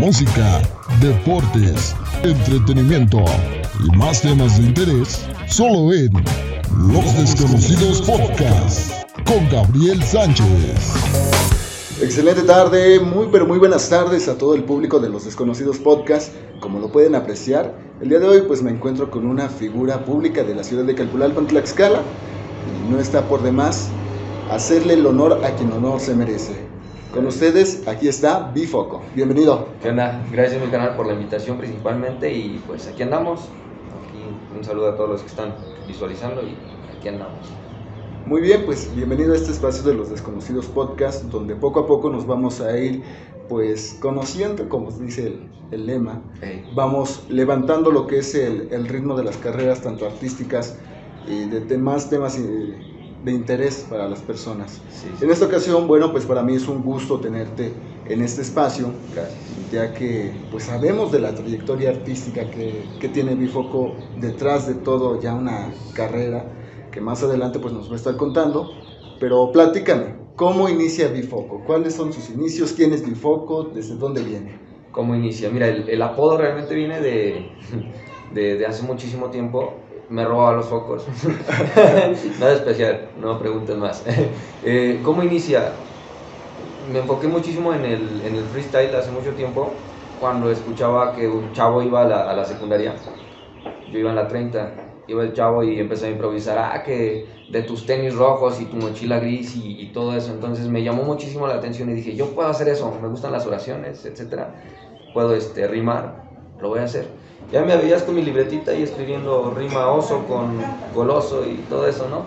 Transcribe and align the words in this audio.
música, 0.00 0.62
deportes, 1.02 1.94
entretenimiento 2.22 3.22
y 3.84 3.96
más 3.98 4.22
temas 4.22 4.56
de 4.56 4.68
interés, 4.68 5.26
solo 5.46 5.92
en 5.92 6.10
Los 6.90 7.18
Desconocidos 7.18 8.00
Podcast 8.00 9.04
con 9.26 9.46
Gabriel 9.50 10.02
Sánchez. 10.02 10.94
Excelente 12.00 12.40
tarde, 12.44 12.98
muy 12.98 13.28
pero 13.30 13.46
muy 13.46 13.58
buenas 13.58 13.90
tardes 13.90 14.26
a 14.28 14.38
todo 14.38 14.54
el 14.54 14.64
público 14.64 15.00
de 15.00 15.10
Los 15.10 15.26
Desconocidos 15.26 15.78
Podcast. 15.78 16.32
Como 16.60 16.78
lo 16.78 16.90
pueden 16.90 17.14
apreciar, 17.14 17.74
el 18.00 18.08
día 18.08 18.20
de 18.20 18.26
hoy 18.26 18.42
pues 18.48 18.62
me 18.62 18.70
encuentro 18.70 19.10
con 19.10 19.26
una 19.26 19.50
figura 19.50 20.06
pública 20.06 20.42
de 20.42 20.54
la 20.54 20.64
ciudad 20.64 20.84
de 20.84 20.94
Calpulalpan, 20.94 21.46
Tlaxcala, 21.46 22.00
y 22.00 22.90
no 22.90 22.98
está 22.98 23.28
por 23.28 23.42
demás 23.42 23.88
hacerle 24.50 24.94
el 24.94 25.04
honor 25.04 25.44
a 25.44 25.54
quien 25.56 25.70
honor 25.72 26.00
se 26.00 26.14
merece. 26.14 26.69
Con 27.12 27.26
ustedes, 27.26 27.88
aquí 27.88 28.06
está 28.06 28.52
Bifoco. 28.54 29.02
Bienvenido. 29.16 29.66
¿Qué 29.82 29.88
onda? 29.88 30.24
Gracias, 30.30 30.64
mi 30.64 30.70
canal, 30.70 30.94
por 30.94 31.08
la 31.08 31.14
invitación 31.14 31.58
principalmente. 31.58 32.32
Y 32.32 32.62
pues 32.64 32.86
aquí 32.86 33.02
andamos. 33.02 33.40
Aquí 33.40 34.22
un 34.56 34.62
saludo 34.62 34.90
a 34.90 34.96
todos 34.96 35.10
los 35.10 35.22
que 35.22 35.26
están 35.26 35.56
visualizando 35.88 36.40
y 36.42 36.56
aquí 36.96 37.08
andamos. 37.08 37.40
Muy 38.26 38.40
bien, 38.40 38.62
pues 38.64 38.94
bienvenido 38.94 39.32
a 39.32 39.36
este 39.36 39.50
espacio 39.50 39.82
de 39.82 39.94
los 39.94 40.08
desconocidos 40.08 40.66
podcast, 40.66 41.24
donde 41.24 41.56
poco 41.56 41.80
a 41.80 41.86
poco 41.88 42.10
nos 42.10 42.28
vamos 42.28 42.60
a 42.60 42.78
ir 42.78 43.02
pues 43.48 43.98
conociendo, 44.00 44.68
como 44.68 44.92
dice 44.92 45.36
el, 45.72 45.86
lema, 45.86 46.22
vamos 46.76 47.24
levantando 47.28 47.90
lo 47.90 48.06
que 48.06 48.18
es 48.18 48.36
el, 48.36 48.68
el, 48.70 48.86
ritmo 48.86 49.16
de 49.16 49.24
las 49.24 49.36
carreras, 49.36 49.80
tanto 49.80 50.06
artísticas 50.06 50.78
y 51.26 51.46
de 51.46 51.60
temas, 51.62 52.08
temas 52.08 52.38
de 53.20 53.32
interés 53.32 53.84
para 53.88 54.08
las 54.08 54.22
personas. 54.22 54.82
En 55.20 55.30
esta 55.30 55.46
ocasión, 55.46 55.86
bueno, 55.86 56.10
pues 56.12 56.26
para 56.26 56.42
mí 56.42 56.54
es 56.54 56.68
un 56.68 56.82
gusto 56.82 57.20
tenerte 57.20 58.00
en 58.04 58.22
este 58.22 58.42
espacio, 58.42 59.02
ya 59.68 59.92
que 59.92 60.46
pues 60.50 60.64
sabemos 60.64 61.10
de 61.12 61.20
la 61.20 61.34
trayectoria 61.34 61.90
artística 61.90 62.50
que, 62.50 62.96
que 62.98 63.08
tiene 63.08 63.34
Bifoco 63.34 64.08
detrás 64.14 64.66
de 64.66 64.76
todo, 64.76 65.20
ya 65.20 65.34
una 65.34 65.84
carrera 65.92 66.54
que 66.90 67.00
más 67.00 67.22
adelante 67.22 67.58
pues 67.60 67.72
nos 67.74 67.88
va 67.90 67.94
a 67.94 67.96
estar 67.96 68.16
contando, 68.16 68.78
pero 69.18 69.52
platícame, 69.52 70.16
¿cómo 70.34 70.68
inicia 70.68 71.08
Bifoco? 71.08 71.62
¿Cuáles 71.64 71.94
son 71.94 72.12
sus 72.12 72.30
inicios? 72.30 72.72
¿Quién 72.72 72.92
es 72.92 73.04
Bifoco? 73.04 73.64
¿Desde 73.64 73.96
dónde 73.96 74.22
viene? 74.22 74.62
¿Cómo 74.90 75.14
inicia? 75.14 75.50
Mira, 75.50 75.68
el, 75.68 75.88
el 75.88 76.02
apodo 76.02 76.36
realmente 76.38 76.74
viene 76.74 77.00
de, 77.00 77.56
de, 78.28 78.56
de 78.56 78.66
hace 78.66 78.82
muchísimo 78.82 79.30
tiempo 79.30 79.89
me 80.10 80.24
robaba 80.24 80.56
los 80.56 80.66
focos. 80.66 81.06
Nada 82.40 82.52
especial, 82.52 83.08
no 83.18 83.38
preguntes 83.38 83.76
más. 83.76 84.04
Eh, 84.62 85.00
¿Cómo 85.02 85.22
inicia? 85.22 85.72
Me 86.92 86.98
enfoqué 86.98 87.28
muchísimo 87.28 87.72
en 87.72 87.82
el, 87.86 88.20
en 88.26 88.34
el 88.34 88.44
freestyle 88.44 88.94
hace 88.94 89.10
mucho 89.10 89.30
tiempo, 89.30 89.72
cuando 90.20 90.50
escuchaba 90.50 91.14
que 91.16 91.26
un 91.26 91.54
chavo 91.54 91.82
iba 91.82 92.02
a 92.02 92.04
la, 92.04 92.30
a 92.30 92.36
la 92.36 92.44
secundaria. 92.44 92.94
Yo 93.90 93.98
iba 93.98 94.10
en 94.10 94.16
la 94.16 94.28
30, 94.28 94.72
iba 95.08 95.22
el 95.22 95.32
chavo 95.32 95.64
y 95.64 95.80
empecé 95.80 96.08
a 96.08 96.10
improvisar, 96.10 96.58
ah, 96.58 96.82
que 96.82 97.26
de 97.50 97.62
tus 97.62 97.86
tenis 97.86 98.14
rojos 98.14 98.60
y 98.60 98.66
tu 98.66 98.76
mochila 98.76 99.18
gris 99.18 99.56
y, 99.56 99.80
y, 99.80 99.92
todo 99.92 100.14
eso. 100.14 100.30
Entonces 100.34 100.68
me 100.68 100.82
llamó 100.82 101.04
muchísimo 101.04 101.46
la 101.46 101.54
atención 101.54 101.88
y 101.88 101.94
dije, 101.94 102.14
yo 102.14 102.34
puedo 102.34 102.50
hacer 102.50 102.68
eso, 102.68 102.94
me 103.00 103.08
gustan 103.08 103.32
las 103.32 103.46
oraciones, 103.46 104.04
etc. 104.04 104.42
Puedo 105.14 105.34
este, 105.34 105.66
rimar, 105.66 106.24
lo 106.60 106.68
voy 106.68 106.80
a 106.80 106.84
hacer 106.84 107.19
ya 107.52 107.64
me 107.64 107.76
veías 107.76 108.02
con 108.02 108.14
mi 108.14 108.22
libretita 108.22 108.74
y 108.74 108.82
escribiendo 108.82 109.52
rima 109.56 109.90
oso 109.90 110.24
con 110.26 110.58
goloso 110.94 111.44
y 111.46 111.56
todo 111.68 111.86
eso, 111.88 112.08
¿no? 112.08 112.24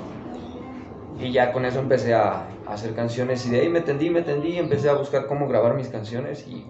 Y 1.23 1.31
ya 1.31 1.53
con 1.53 1.65
eso 1.65 1.79
empecé 1.79 2.13
a, 2.13 2.49
hacer 2.67 2.95
canciones 2.95 3.45
y 3.45 3.49
de 3.49 3.61
ahí 3.61 3.69
me 3.69 3.81
tendí, 3.81 4.09
me 4.09 4.21
tendí 4.21 4.49
y 4.49 4.57
empecé 4.57 4.89
a 4.89 4.93
buscar 4.93 5.27
cómo 5.27 5.47
grabar 5.47 5.75
mis 5.75 5.89
canciones 5.89 6.47
y 6.47 6.65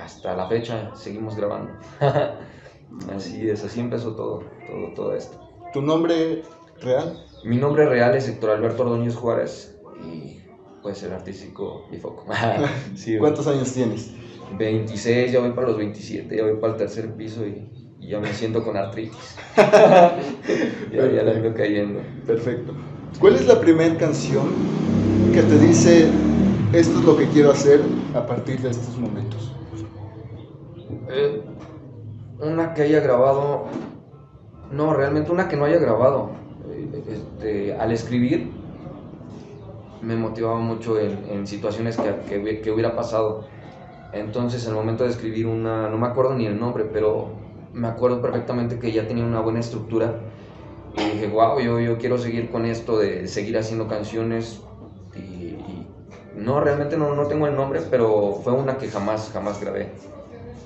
hasta 0.00 0.36
la 0.36 0.48
fecha 0.48 0.92
seguimos 0.94 1.36
grabando. 1.36 1.72
así 3.14 3.48
es, 3.48 3.64
así 3.64 3.80
empezó 3.80 4.14
todo, 4.14 4.44
todo, 4.66 4.94
todo 4.94 5.14
esto. 5.14 5.40
¿Tu 5.72 5.82
nombre 5.82 6.42
real? 6.80 7.24
Mi 7.44 7.56
nombre 7.56 7.86
real 7.86 8.14
es 8.14 8.28
Héctor 8.28 8.50
Alberto 8.50 8.84
Ordóñez 8.84 9.16
Juárez 9.16 9.76
y 10.04 10.40
pues 10.82 11.02
el 11.02 11.12
artístico 11.12 11.86
Bifoco. 11.90 12.26
sí, 12.94 13.18
¿Cuántos 13.18 13.46
años 13.46 13.72
tienes? 13.72 14.12
26, 14.56 15.32
ya 15.32 15.40
voy 15.40 15.52
para 15.52 15.68
los 15.68 15.76
27, 15.76 16.36
ya 16.36 16.42
voy 16.42 16.56
para 16.60 16.74
el 16.74 16.78
tercer 16.78 17.12
piso 17.14 17.46
y, 17.46 17.68
ya 18.00 18.18
me 18.18 18.32
siento 18.32 18.64
con 18.64 18.76
artritis. 18.76 19.36
ya, 19.56 20.16
ya 20.92 21.22
la 21.22 21.32
veo 21.32 21.54
cayendo. 21.54 22.00
Perfecto. 22.26 22.74
¿Cuál 23.20 23.36
es 23.36 23.46
la 23.46 23.60
primera 23.60 23.96
canción 23.96 24.44
que 25.32 25.42
te 25.42 25.58
dice 25.58 26.08
esto 26.72 26.98
es 26.98 27.04
lo 27.04 27.16
que 27.16 27.28
quiero 27.28 27.52
hacer 27.52 27.80
a 28.14 28.26
partir 28.26 28.60
de 28.60 28.70
estos 28.70 28.98
momentos? 28.98 29.54
Eh, 31.10 31.42
una 32.40 32.74
que 32.74 32.82
haya 32.82 33.00
grabado, 33.00 33.66
no, 34.72 34.94
realmente 34.94 35.30
una 35.30 35.48
que 35.48 35.56
no 35.56 35.64
haya 35.64 35.78
grabado. 35.78 36.30
Este, 37.08 37.74
al 37.74 37.92
escribir 37.92 38.50
me 40.00 40.16
motivaba 40.16 40.58
mucho 40.58 40.98
en, 40.98 41.24
en 41.30 41.46
situaciones 41.46 41.96
que, 41.96 42.42
que, 42.42 42.60
que 42.60 42.70
hubiera 42.70 42.96
pasado 42.96 43.46
entonces, 44.12 44.64
en 44.64 44.70
el 44.70 44.76
momento 44.76 45.04
de 45.04 45.10
escribir 45.10 45.46
una, 45.46 45.88
no 45.88 45.96
me 45.96 46.06
acuerdo 46.06 46.34
ni 46.34 46.46
el 46.46 46.58
nombre, 46.58 46.84
pero 46.84 47.30
me 47.72 47.88
acuerdo 47.88 48.20
perfectamente 48.20 48.78
que 48.78 48.92
ya 48.92 49.08
tenía 49.08 49.24
una 49.24 49.40
buena 49.40 49.60
estructura. 49.60 50.20
Y 50.96 51.02
dije, 51.02 51.28
wow, 51.28 51.58
yo, 51.58 51.80
yo 51.80 51.96
quiero 51.96 52.18
seguir 52.18 52.50
con 52.50 52.66
esto 52.66 52.98
de 52.98 53.26
seguir 53.26 53.56
haciendo 53.56 53.88
canciones. 53.88 54.60
Y, 55.16 55.56
no, 56.36 56.60
realmente 56.60 56.98
no, 56.98 57.14
no 57.14 57.26
tengo 57.26 57.46
el 57.46 57.54
nombre, 57.54 57.80
pero 57.90 58.40
fue 58.44 58.52
una 58.52 58.76
que 58.76 58.88
jamás, 58.88 59.30
jamás 59.32 59.60
grabé. 59.60 59.90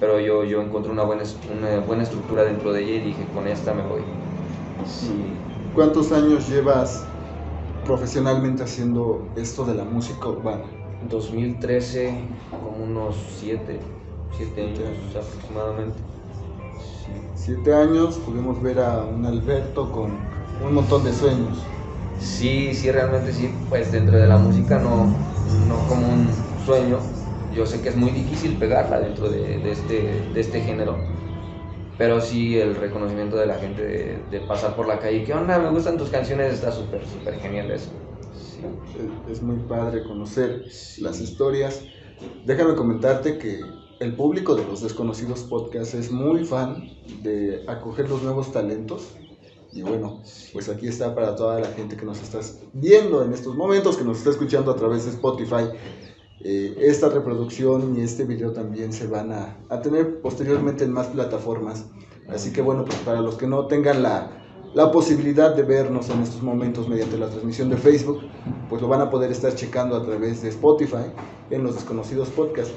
Pero 0.00 0.18
yo, 0.18 0.44
yo 0.44 0.60
encontré 0.60 0.90
una 0.90 1.04
buena, 1.04 1.22
una 1.56 1.78
buena 1.80 2.02
estructura 2.02 2.42
dentro 2.42 2.72
de 2.72 2.82
ella 2.82 2.94
y 2.94 3.00
dije, 3.06 3.24
con 3.32 3.46
esta 3.46 3.72
me 3.72 3.82
voy. 3.82 4.02
Sí. 4.84 5.32
¿Cuántos 5.74 6.10
años 6.12 6.48
llevas 6.48 7.06
profesionalmente 7.84 8.64
haciendo 8.64 9.28
esto 9.36 9.64
de 9.64 9.74
la 9.74 9.84
música 9.84 10.28
urbana? 10.28 10.64
2013, 11.02 12.14
como 12.50 12.84
unos 12.84 13.16
7, 13.38 13.80
7 14.30 14.62
años 14.62 15.16
aproximadamente. 15.16 16.02
Siete 17.34 17.72
años 17.74 18.18
pudimos 18.18 18.60
ver 18.60 18.80
a 18.80 19.04
un 19.04 19.24
Alberto 19.24 19.92
con 19.92 20.10
un 20.60 20.74
montón 20.74 21.04
de 21.04 21.12
sueños. 21.12 21.72
Sí, 22.18 22.74
sí, 22.74 22.90
realmente 22.90 23.32
sí, 23.32 23.54
pues 23.68 23.92
dentro 23.92 24.18
de 24.18 24.26
la 24.26 24.38
música 24.38 24.78
no, 24.78 25.06
no 25.68 25.86
como 25.86 26.08
un 26.08 26.48
sueño. 26.64 26.98
Yo 27.54 27.66
sé 27.66 27.80
que 27.82 27.90
es 27.90 27.96
muy 27.96 28.10
difícil 28.10 28.58
pegarla 28.58 29.00
dentro 29.00 29.30
de, 29.30 29.58
de 29.60 29.70
este, 29.70 30.28
de 30.32 30.40
este 30.40 30.60
género, 30.62 31.14
pero 31.96 32.20
sí 32.20 32.58
el 32.58 32.74
reconocimiento 32.76 33.36
de 33.36 33.46
la 33.46 33.56
gente 33.56 33.82
de, 33.82 34.24
de 34.30 34.40
pasar 34.40 34.74
por 34.74 34.86
la 34.86 34.98
calle. 34.98 35.24
¿Qué 35.24 35.32
onda? 35.34 35.58
Me 35.58 35.70
gustan 35.70 35.98
tus 35.98 36.10
canciones, 36.10 36.52
está 36.54 36.72
súper, 36.72 37.06
súper 37.06 37.38
genial 37.40 37.70
eso. 37.70 38.05
Es 39.30 39.42
muy 39.42 39.56
padre 39.68 40.02
conocer 40.04 40.64
las 40.98 41.20
historias. 41.20 41.82
Déjame 42.44 42.74
comentarte 42.74 43.38
que 43.38 43.60
el 44.00 44.14
público 44.14 44.54
de 44.54 44.64
los 44.64 44.82
desconocidos 44.82 45.40
podcasts 45.40 45.94
es 45.94 46.10
muy 46.10 46.44
fan 46.44 46.90
de 47.22 47.64
acoger 47.66 48.08
los 48.08 48.22
nuevos 48.22 48.52
talentos. 48.52 49.08
Y 49.72 49.82
bueno, 49.82 50.22
pues 50.52 50.68
aquí 50.68 50.88
está 50.88 51.14
para 51.14 51.34
toda 51.34 51.60
la 51.60 51.68
gente 51.68 51.96
que 51.96 52.06
nos 52.06 52.22
está 52.22 52.40
viendo 52.72 53.22
en 53.22 53.32
estos 53.32 53.54
momentos, 53.56 53.96
que 53.96 54.04
nos 54.04 54.18
está 54.18 54.30
escuchando 54.30 54.70
a 54.70 54.76
través 54.76 55.04
de 55.04 55.10
Spotify. 55.10 55.68
Eh, 56.40 56.76
esta 56.78 57.08
reproducción 57.08 57.98
y 57.98 58.02
este 58.02 58.24
video 58.24 58.52
también 58.52 58.92
se 58.92 59.06
van 59.06 59.32
a, 59.32 59.58
a 59.68 59.80
tener 59.82 60.20
posteriormente 60.20 60.84
en 60.84 60.92
más 60.92 61.08
plataformas. 61.08 61.86
Así 62.28 62.52
que 62.52 62.62
bueno, 62.62 62.84
pues 62.84 62.98
para 62.98 63.20
los 63.20 63.36
que 63.36 63.46
no 63.46 63.66
tengan 63.66 64.02
la, 64.02 64.45
la 64.76 64.92
posibilidad 64.92 65.56
de 65.56 65.62
vernos 65.62 66.10
en 66.10 66.20
estos 66.20 66.42
momentos 66.42 66.86
mediante 66.86 67.16
la 67.16 67.30
transmisión 67.30 67.70
de 67.70 67.78
Facebook, 67.78 68.20
pues 68.68 68.82
lo 68.82 68.88
van 68.88 69.00
a 69.00 69.08
poder 69.08 69.32
estar 69.32 69.54
checando 69.54 69.96
a 69.96 70.04
través 70.04 70.42
de 70.42 70.50
Spotify 70.50 71.06
en 71.48 71.62
los 71.62 71.76
desconocidos 71.76 72.28
podcasts. 72.28 72.74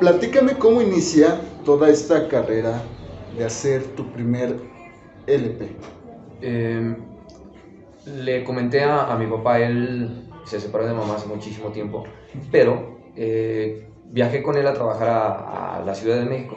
Platícame 0.00 0.58
cómo 0.58 0.82
inicia 0.82 1.40
toda 1.64 1.88
esta 1.88 2.28
carrera 2.28 2.82
de 3.38 3.42
hacer 3.42 3.84
tu 3.96 4.04
primer 4.12 4.54
LP. 5.26 5.74
Eh, 6.42 6.94
le 8.04 8.44
comenté 8.44 8.82
a, 8.82 9.10
a, 9.10 9.16
mi 9.16 9.26
papá, 9.26 9.60
él 9.60 10.28
se 10.44 10.60
separó 10.60 10.86
de 10.86 10.92
mamá 10.92 11.14
hace 11.14 11.26
muchísimo 11.26 11.70
tiempo, 11.70 12.04
pero 12.52 12.98
eh, 13.16 13.88
viajé 14.10 14.42
con 14.42 14.58
él 14.58 14.66
a 14.66 14.74
trabajar 14.74 15.08
a 15.08 15.82
la 15.86 15.94
Ciudad 15.94 16.18
de 16.18 16.26
México 16.26 16.54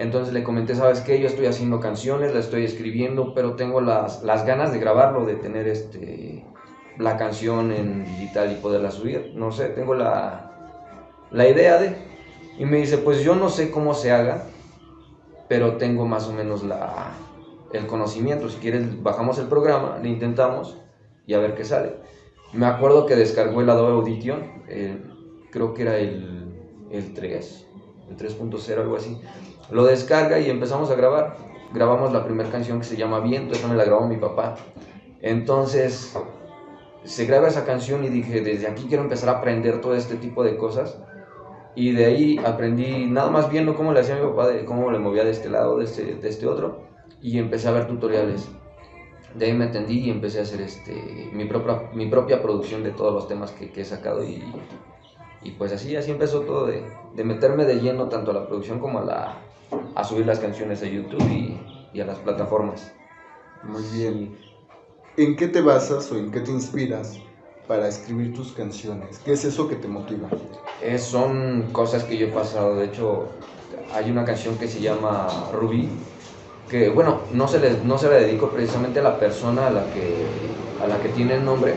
entonces 0.00 0.32
le 0.32 0.42
comenté, 0.42 0.74
¿sabes 0.74 1.02
qué? 1.02 1.20
Yo 1.20 1.26
estoy 1.26 1.44
haciendo 1.44 1.78
canciones, 1.78 2.32
la 2.32 2.40
estoy 2.40 2.64
escribiendo, 2.64 3.34
pero 3.34 3.54
tengo 3.54 3.82
las, 3.82 4.22
las 4.22 4.46
ganas 4.46 4.72
de 4.72 4.78
grabarlo, 4.78 5.26
de 5.26 5.34
tener 5.34 5.68
este, 5.68 6.42
la 6.96 7.18
canción 7.18 7.70
en 7.70 8.06
digital 8.06 8.50
y 8.50 8.54
poderla 8.54 8.90
subir. 8.90 9.32
No 9.34 9.52
sé, 9.52 9.66
tengo 9.66 9.92
la, 9.94 10.52
la 11.30 11.46
idea 11.46 11.76
de... 11.76 11.94
Y 12.58 12.64
me 12.64 12.78
dice, 12.78 12.96
pues 12.96 13.22
yo 13.22 13.34
no 13.34 13.50
sé 13.50 13.70
cómo 13.70 13.92
se 13.92 14.10
haga, 14.10 14.46
pero 15.50 15.76
tengo 15.76 16.06
más 16.06 16.28
o 16.28 16.32
menos 16.32 16.62
la, 16.62 17.12
el 17.74 17.86
conocimiento. 17.86 18.48
Si 18.48 18.56
quieres, 18.56 19.02
bajamos 19.02 19.38
el 19.38 19.48
programa, 19.48 19.98
le 20.02 20.08
intentamos 20.08 20.78
y 21.26 21.34
a 21.34 21.40
ver 21.40 21.54
qué 21.54 21.66
sale. 21.66 21.96
Me 22.54 22.64
acuerdo 22.64 23.04
que 23.04 23.16
descargó 23.16 23.60
el 23.60 23.68
Adobe 23.68 23.92
Audition, 23.92 24.64
creo 25.50 25.74
que 25.74 25.82
era 25.82 25.98
el, 25.98 26.54
el 26.90 27.12
3 27.12 27.66
el 28.10 28.16
3.0, 28.16 28.80
algo 28.80 28.96
así. 28.96 29.20
Lo 29.70 29.84
descarga 29.84 30.38
y 30.38 30.50
empezamos 30.50 30.90
a 30.90 30.94
grabar. 30.94 31.36
Grabamos 31.72 32.12
la 32.12 32.24
primera 32.24 32.50
canción 32.50 32.80
que 32.80 32.84
se 32.84 32.96
llama 32.96 33.20
Viento, 33.20 33.54
esa 33.54 33.68
me 33.68 33.76
la 33.76 33.84
grabó 33.84 34.08
mi 34.08 34.16
papá. 34.16 34.56
Entonces, 35.22 36.16
se 37.04 37.26
graba 37.26 37.48
esa 37.48 37.64
canción 37.64 38.04
y 38.04 38.08
dije, 38.08 38.40
desde 38.40 38.66
aquí 38.66 38.86
quiero 38.88 39.04
empezar 39.04 39.28
a 39.28 39.38
aprender 39.38 39.80
todo 39.80 39.94
este 39.94 40.16
tipo 40.16 40.42
de 40.42 40.56
cosas. 40.56 40.98
Y 41.76 41.92
de 41.92 42.06
ahí 42.06 42.40
aprendí 42.44 43.06
nada 43.06 43.30
más 43.30 43.48
viendo 43.48 43.76
cómo 43.76 43.92
le 43.92 44.00
hacía 44.00 44.16
mi 44.16 44.28
papá, 44.28 44.48
de 44.48 44.64
cómo 44.64 44.90
le 44.90 44.98
movía 44.98 45.24
de 45.24 45.30
este 45.30 45.48
lado, 45.48 45.78
de 45.78 45.84
este, 45.84 46.16
de 46.16 46.28
este 46.28 46.46
otro. 46.46 46.82
Y 47.22 47.38
empecé 47.38 47.68
a 47.68 47.72
ver 47.72 47.86
tutoriales. 47.86 48.48
De 49.36 49.46
ahí 49.46 49.52
me 49.52 49.66
entendí 49.66 50.00
y 50.00 50.10
empecé 50.10 50.40
a 50.40 50.42
hacer 50.42 50.60
este, 50.60 51.30
mi, 51.32 51.44
propia, 51.44 51.90
mi 51.94 52.06
propia 52.06 52.42
producción 52.42 52.82
de 52.82 52.90
todos 52.90 53.14
los 53.14 53.28
temas 53.28 53.52
que, 53.52 53.70
que 53.70 53.82
he 53.82 53.84
sacado. 53.84 54.24
Y, 54.24 54.42
y, 55.42 55.52
pues 55.52 55.72
así, 55.72 55.94
así 55.94 56.10
empezó 56.10 56.40
todo, 56.40 56.66
de, 56.66 56.82
de, 57.14 57.24
meterme 57.24 57.64
de 57.64 57.76
lleno 57.76 58.08
tanto 58.08 58.32
a 58.32 58.34
la 58.34 58.48
producción 58.48 58.80
como 58.80 58.98
a, 58.98 59.04
la, 59.04 59.36
a 60.00 60.04
subir 60.04 60.26
las 60.26 60.38
canciones 60.38 60.82
a 60.82 60.86
YouTube 60.86 61.22
y, 61.30 61.60
y 61.92 62.00
a 62.00 62.06
las 62.06 62.18
plataformas. 62.18 62.92
Muy 63.62 63.82
bien. 63.92 64.36
¿En 65.16 65.36
qué 65.36 65.48
te 65.48 65.60
basas 65.60 66.10
o 66.12 66.16
en 66.16 66.30
qué 66.30 66.40
te 66.40 66.50
inspiras 66.50 67.18
para 67.68 67.88
escribir 67.88 68.32
tus 68.34 68.52
canciones? 68.52 69.18
¿Qué 69.24 69.32
es 69.32 69.44
eso 69.44 69.68
que 69.68 69.76
te 69.76 69.88
motiva? 69.88 70.28
Es, 70.82 71.02
son 71.02 71.68
cosas 71.72 72.04
que 72.04 72.16
yo 72.16 72.28
he 72.28 72.30
pasado. 72.30 72.76
De 72.76 72.86
hecho, 72.86 73.28
hay 73.92 74.10
una 74.10 74.24
canción 74.24 74.56
que 74.56 74.68
se 74.68 74.80
llama 74.80 75.28
Rubí, 75.52 75.88
que 76.68 76.88
bueno, 76.88 77.20
no 77.32 77.48
se, 77.48 77.58
le, 77.58 77.78
no 77.84 77.98
se 77.98 78.08
la 78.08 78.14
dedico 78.14 78.48
precisamente 78.50 79.00
a 79.00 79.02
la 79.02 79.18
persona 79.18 79.66
a 79.66 79.70
la, 79.70 79.84
que, 79.92 80.26
a 80.82 80.86
la 80.86 80.98
que 81.00 81.08
tiene 81.10 81.34
el 81.34 81.44
nombre, 81.44 81.74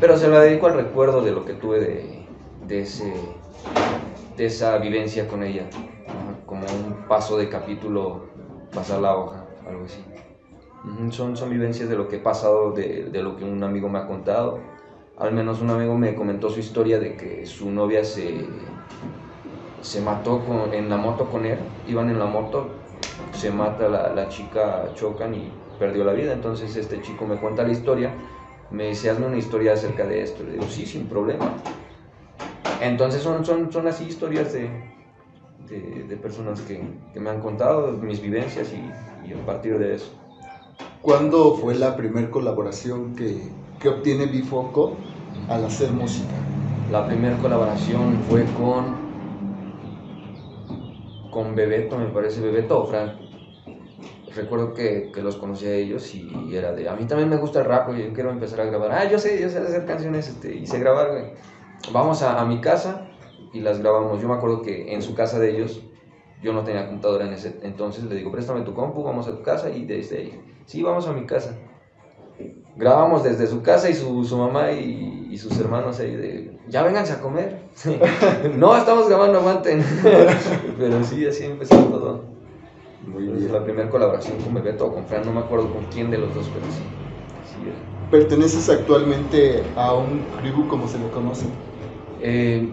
pero 0.00 0.16
se 0.16 0.28
la 0.28 0.40
dedico 0.40 0.66
al 0.66 0.74
recuerdo 0.74 1.22
de 1.22 1.32
lo 1.32 1.44
que 1.44 1.52
tuve 1.52 1.80
de, 1.80 2.26
de, 2.66 2.80
ese, 2.80 3.12
de 4.36 4.46
esa 4.46 4.78
vivencia 4.78 5.28
con 5.28 5.42
ella, 5.42 5.68
como 6.52 6.66
un 6.66 7.08
paso 7.08 7.38
de 7.38 7.48
capítulo, 7.48 8.26
pasar 8.74 9.00
la 9.00 9.16
hoja, 9.16 9.46
algo 9.66 9.86
así. 9.86 10.04
Son, 11.10 11.34
son 11.34 11.48
vivencias 11.48 11.88
de 11.88 11.96
lo 11.96 12.08
que 12.08 12.16
he 12.16 12.18
pasado, 12.18 12.72
de, 12.72 13.04
de 13.04 13.22
lo 13.22 13.38
que 13.38 13.44
un 13.44 13.64
amigo 13.64 13.88
me 13.88 14.00
ha 14.00 14.06
contado. 14.06 14.60
Al 15.16 15.32
menos 15.32 15.62
un 15.62 15.70
amigo 15.70 15.96
me 15.96 16.14
comentó 16.14 16.50
su 16.50 16.60
historia 16.60 16.98
de 16.98 17.16
que 17.16 17.46
su 17.46 17.70
novia 17.70 18.04
se, 18.04 18.44
se 19.80 20.02
mató 20.02 20.44
con, 20.44 20.74
en 20.74 20.90
la 20.90 20.98
moto 20.98 21.24
con 21.30 21.46
él, 21.46 21.58
iban 21.88 22.10
en 22.10 22.18
la 22.18 22.26
moto, 22.26 22.66
se 23.32 23.50
mata 23.50 23.88
la, 23.88 24.12
la, 24.12 24.28
chica, 24.28 24.92
chocan 24.94 25.34
y 25.34 25.50
perdió 25.78 26.04
la 26.04 26.12
vida. 26.12 26.34
Entonces 26.34 26.76
este 26.76 27.00
chico 27.00 27.24
me 27.24 27.36
cuenta 27.36 27.62
la 27.62 27.72
historia, 27.72 28.12
me 28.70 28.88
dice, 28.88 29.08
hazme 29.08 29.24
una 29.24 29.38
historia 29.38 29.72
acerca 29.72 30.04
de 30.04 30.20
esto. 30.20 30.42
Le 30.42 30.52
digo, 30.52 30.66
sí, 30.68 30.84
sin 30.84 31.06
problema. 31.06 31.54
Entonces 32.82 33.22
son, 33.22 33.42
son, 33.42 33.72
son 33.72 33.86
así 33.86 34.04
historias 34.04 34.52
de, 34.52 34.68
de, 35.80 36.04
de 36.04 36.16
personas 36.16 36.60
que, 36.60 36.82
que, 37.12 37.20
me 37.20 37.30
han 37.30 37.40
contado, 37.40 37.92
mis 37.92 38.20
vivencias 38.20 38.72
y, 38.72 39.28
y, 39.28 39.32
a 39.32 39.46
partir 39.46 39.78
de 39.78 39.94
eso. 39.94 40.12
¿Cuándo 41.00 41.54
fue 41.54 41.74
la 41.74 41.96
primera 41.96 42.30
colaboración 42.30 43.14
que, 43.16 43.48
que 43.80 43.88
obtiene 43.88 44.26
Bifoco 44.26 44.96
al 45.48 45.64
hacer 45.64 45.90
música? 45.92 46.34
La 46.90 47.06
primera 47.06 47.36
colaboración 47.38 48.18
fue 48.28 48.44
con 48.58 49.02
con 51.30 51.56
Bebeto, 51.56 51.96
me 51.96 52.08
parece, 52.08 52.42
Bebeto 52.42 52.82
o 52.82 52.86
Frank. 52.86 53.12
Recuerdo 54.36 54.74
que, 54.74 55.10
que, 55.14 55.22
los 55.22 55.36
conocí 55.36 55.66
a 55.66 55.74
ellos 55.74 56.14
y 56.14 56.54
era 56.54 56.72
de, 56.72 56.88
a 56.88 56.94
mí 56.94 57.06
también 57.06 57.30
me 57.30 57.36
gusta 57.36 57.60
el 57.60 57.64
rap, 57.64 57.88
y 57.94 58.02
yo 58.02 58.12
quiero 58.12 58.30
empezar 58.30 58.60
a 58.60 58.64
grabar. 58.64 58.92
Ah, 58.92 59.10
yo 59.10 59.18
sé, 59.18 59.40
yo 59.40 59.48
sé 59.48 59.58
hacer 59.58 59.86
canciones 59.86 60.28
este, 60.28 60.54
y 60.54 60.66
sé 60.66 60.78
grabar, 60.78 61.10
güey. 61.10 61.24
Vamos 61.90 62.22
a, 62.22 62.40
a, 62.40 62.44
mi 62.44 62.60
casa 62.60 63.08
y 63.52 63.60
las 63.60 63.80
grabamos. 63.80 64.20
Yo 64.20 64.28
me 64.28 64.34
acuerdo 64.34 64.62
que 64.62 64.92
en 64.92 65.02
su 65.02 65.14
casa 65.14 65.38
de 65.38 65.50
ellos, 65.50 65.82
yo 66.42 66.52
no 66.52 66.64
tenía 66.64 66.86
computadora 66.86 67.26
en 67.26 67.34
ese 67.34 67.58
entonces, 67.62 68.04
le 68.04 68.16
digo, 68.16 68.32
préstame 68.32 68.62
tu 68.62 68.74
compu, 68.74 69.02
vamos 69.02 69.28
a 69.28 69.36
tu 69.36 69.42
casa 69.42 69.70
y 69.70 69.84
desde 69.84 70.18
ahí, 70.18 70.40
sí, 70.66 70.82
vamos 70.82 71.06
a 71.06 71.12
mi 71.12 71.26
casa. 71.26 71.56
Grabamos 72.74 73.22
desde 73.22 73.46
su 73.46 73.62
casa 73.62 73.90
y 73.90 73.94
su, 73.94 74.24
su 74.24 74.36
mamá 74.36 74.72
y, 74.72 75.28
y, 75.30 75.36
sus 75.36 75.58
hermanos 75.60 76.00
ahí 76.00 76.16
de, 76.16 76.58
ya 76.68 76.82
vénganse 76.82 77.12
a 77.12 77.20
comer. 77.20 77.58
no, 78.56 78.76
estamos 78.76 79.08
grabando, 79.08 79.38
aguanten. 79.38 79.84
Pero 80.78 81.04
sí, 81.04 81.26
así 81.26 81.44
empezó 81.44 81.76
todo. 81.76 82.32
Muy 83.06 83.24
bien. 83.24 83.52
La 83.52 83.62
primera 83.62 83.90
colaboración 83.90 84.38
con 84.38 84.54
Bebeto 84.54 84.86
o 84.86 84.94
con 84.94 85.04
Fran, 85.06 85.24
no 85.26 85.32
me 85.32 85.40
acuerdo 85.40 85.70
con 85.72 85.84
quién 85.92 86.10
de 86.10 86.18
los 86.18 86.34
dos, 86.34 86.48
pero 86.54 86.64
sí. 86.66 86.82
sí 87.50 87.72
¿Perteneces 88.10 88.70
actualmente 88.70 89.62
a 89.76 89.92
un 89.94 90.20
crew 90.40 90.68
como 90.68 90.86
se 90.86 90.98
le 90.98 91.08
conoce? 91.08 91.46
Eh, 92.20 92.68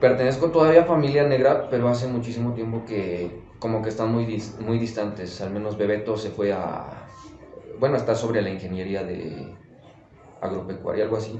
pertenezco 0.00 0.50
todavía 0.50 0.82
a 0.82 0.84
Familia 0.84 1.24
Negra, 1.24 1.68
pero 1.70 1.88
hace 1.88 2.06
muchísimo 2.08 2.54
tiempo 2.54 2.84
que 2.86 3.42
como 3.58 3.82
que 3.82 3.88
están 3.88 4.12
muy, 4.12 4.24
dis 4.24 4.56
muy 4.60 4.78
distantes. 4.78 5.40
Al 5.40 5.50
menos 5.50 5.76
Bebeto 5.76 6.16
se 6.16 6.30
fue 6.30 6.52
a... 6.52 7.06
Bueno, 7.78 7.96
está 7.96 8.14
sobre 8.14 8.42
la 8.42 8.50
ingeniería 8.50 9.02
de 9.02 9.54
agropecuaria, 10.40 11.04
algo 11.04 11.16
así. 11.16 11.38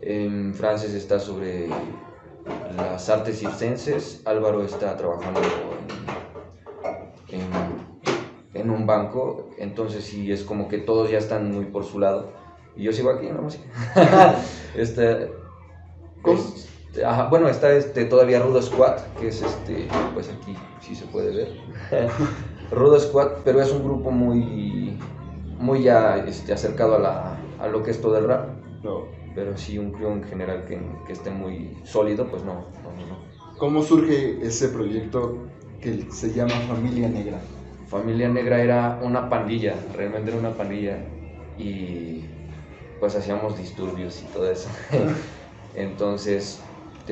En 0.00 0.54
Frances 0.54 0.94
está 0.94 1.18
sobre 1.18 1.68
las 2.76 3.08
artes 3.08 3.38
circenses. 3.38 4.22
Álvaro 4.24 4.62
está 4.62 4.96
trabajando 4.96 5.40
en, 7.30 7.40
en, 7.40 7.50
en, 8.54 8.70
un 8.70 8.86
banco. 8.86 9.50
Entonces 9.58 10.04
sí, 10.04 10.30
es 10.30 10.42
como 10.42 10.68
que 10.68 10.78
todos 10.78 11.10
ya 11.10 11.18
están 11.18 11.50
muy 11.52 11.66
por 11.66 11.84
su 11.84 11.98
lado. 11.98 12.32
Y 12.76 12.84
yo 12.84 12.92
sigo 12.92 13.10
aquí 13.10 13.26
en 13.26 13.36
la 13.36 13.40
música. 13.40 13.64
este, 14.76 15.30
es, 16.24 16.65
ajá, 17.04 17.28
bueno, 17.28 17.48
está 17.48 17.72
este, 17.72 18.04
todavía 18.04 18.40
Rudo 18.40 18.62
Squad, 18.62 18.98
que 19.18 19.28
es 19.28 19.42
este, 19.42 19.88
pues 20.14 20.28
aquí 20.28 20.56
sí 20.80 20.94
se 20.94 21.06
puede 21.06 21.34
ver. 21.34 21.48
Rudo 22.70 22.98
Squad, 22.98 23.38
pero 23.44 23.60
es 23.60 23.70
un 23.72 23.84
grupo 23.84 24.10
muy, 24.10 24.98
muy 25.58 25.82
ya 25.82 26.16
este, 26.26 26.52
acercado 26.52 26.96
a, 26.96 26.98
la, 26.98 27.36
a 27.60 27.68
lo 27.68 27.82
que 27.82 27.90
es 27.90 28.00
todo 28.00 28.18
el 28.18 28.26
rap. 28.26 28.48
No. 28.82 29.04
Pero 29.34 29.56
sí 29.56 29.78
un 29.78 29.92
crew 29.92 30.10
en 30.10 30.24
general 30.24 30.64
que, 30.64 30.80
que 31.06 31.12
esté 31.12 31.30
muy 31.30 31.76
sólido, 31.84 32.26
pues 32.28 32.42
no, 32.42 32.54
no, 32.82 33.06
no. 33.06 33.56
¿Cómo 33.58 33.82
surge 33.82 34.38
ese 34.42 34.68
proyecto 34.68 35.38
que 35.80 36.10
se 36.10 36.32
llama 36.32 36.54
Familia 36.68 37.08
Negra? 37.08 37.38
Familia 37.88 38.28
Negra 38.28 38.60
era 38.60 38.98
una 39.02 39.28
pandilla, 39.28 39.74
realmente 39.94 40.30
era 40.30 40.40
una 40.40 40.52
pandilla. 40.52 40.98
Y 41.58 42.24
pues 43.00 43.14
hacíamos 43.14 43.56
disturbios 43.58 44.22
y 44.22 44.32
todo 44.32 44.50
eso. 44.50 44.68
Entonces 45.74 46.60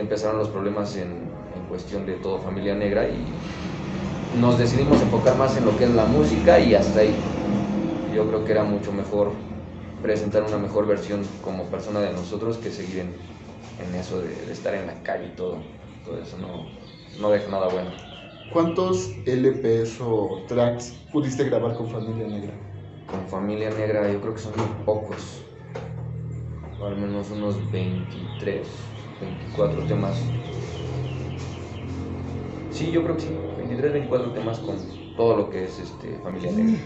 empezaron 0.00 0.38
los 0.38 0.48
problemas 0.48 0.96
en, 0.96 1.10
en, 1.54 1.64
cuestión 1.68 2.06
de 2.06 2.14
todo 2.14 2.38
Familia 2.38 2.74
Negra 2.74 3.08
y 3.08 3.24
nos 4.40 4.58
decidimos 4.58 5.00
enfocar 5.00 5.36
más 5.36 5.56
en 5.56 5.64
lo 5.64 5.76
que 5.76 5.84
es 5.84 5.90
la 5.90 6.04
música 6.04 6.58
y 6.60 6.74
hasta 6.74 7.00
ahí. 7.00 7.14
Yo 8.14 8.26
creo 8.28 8.44
que 8.44 8.52
era 8.52 8.64
mucho 8.64 8.92
mejor 8.92 9.32
presentar 10.02 10.42
una 10.42 10.58
mejor 10.58 10.86
versión 10.86 11.22
como 11.42 11.64
persona 11.64 12.00
de 12.00 12.12
nosotros 12.12 12.58
que 12.58 12.70
seguir 12.70 13.00
en, 13.00 13.14
en 13.86 13.94
eso 13.94 14.20
de, 14.20 14.28
de, 14.28 14.52
estar 14.52 14.74
en 14.74 14.86
la 14.86 15.02
calle 15.02 15.26
y 15.32 15.36
todo. 15.36 15.58
Todo 16.04 16.18
eso 16.20 16.36
no, 16.38 16.66
no 17.20 17.30
deja 17.30 17.50
nada 17.50 17.68
bueno. 17.68 17.90
¿Cuántos 18.52 19.10
LPs 19.26 20.00
o 20.00 20.42
tracks 20.46 20.94
pudiste 21.12 21.44
grabar 21.44 21.74
con 21.74 21.88
Familia 21.88 22.26
Negra? 22.26 22.52
Con 23.06 23.26
Familia 23.26 23.70
Negra 23.70 24.10
yo 24.12 24.20
creo 24.20 24.34
que 24.34 24.40
son 24.40 24.52
muy 24.56 24.84
pocos. 24.84 25.42
O 26.80 26.86
al 26.86 26.96
menos 26.96 27.30
unos 27.30 27.70
23, 27.72 28.66
24 29.24 29.82
temas. 29.84 30.16
Sí, 32.70 32.90
yo 32.90 33.02
creo 33.04 33.16
que 33.16 33.22
sí, 33.22 33.28
23, 33.56 33.92
24 33.92 34.32
temas 34.32 34.58
con 34.58 34.76
todo 35.16 35.36
lo 35.36 35.50
que 35.50 35.64
es 35.64 35.78
este, 35.78 36.18
Familia 36.22 36.52
Negra. 36.52 36.80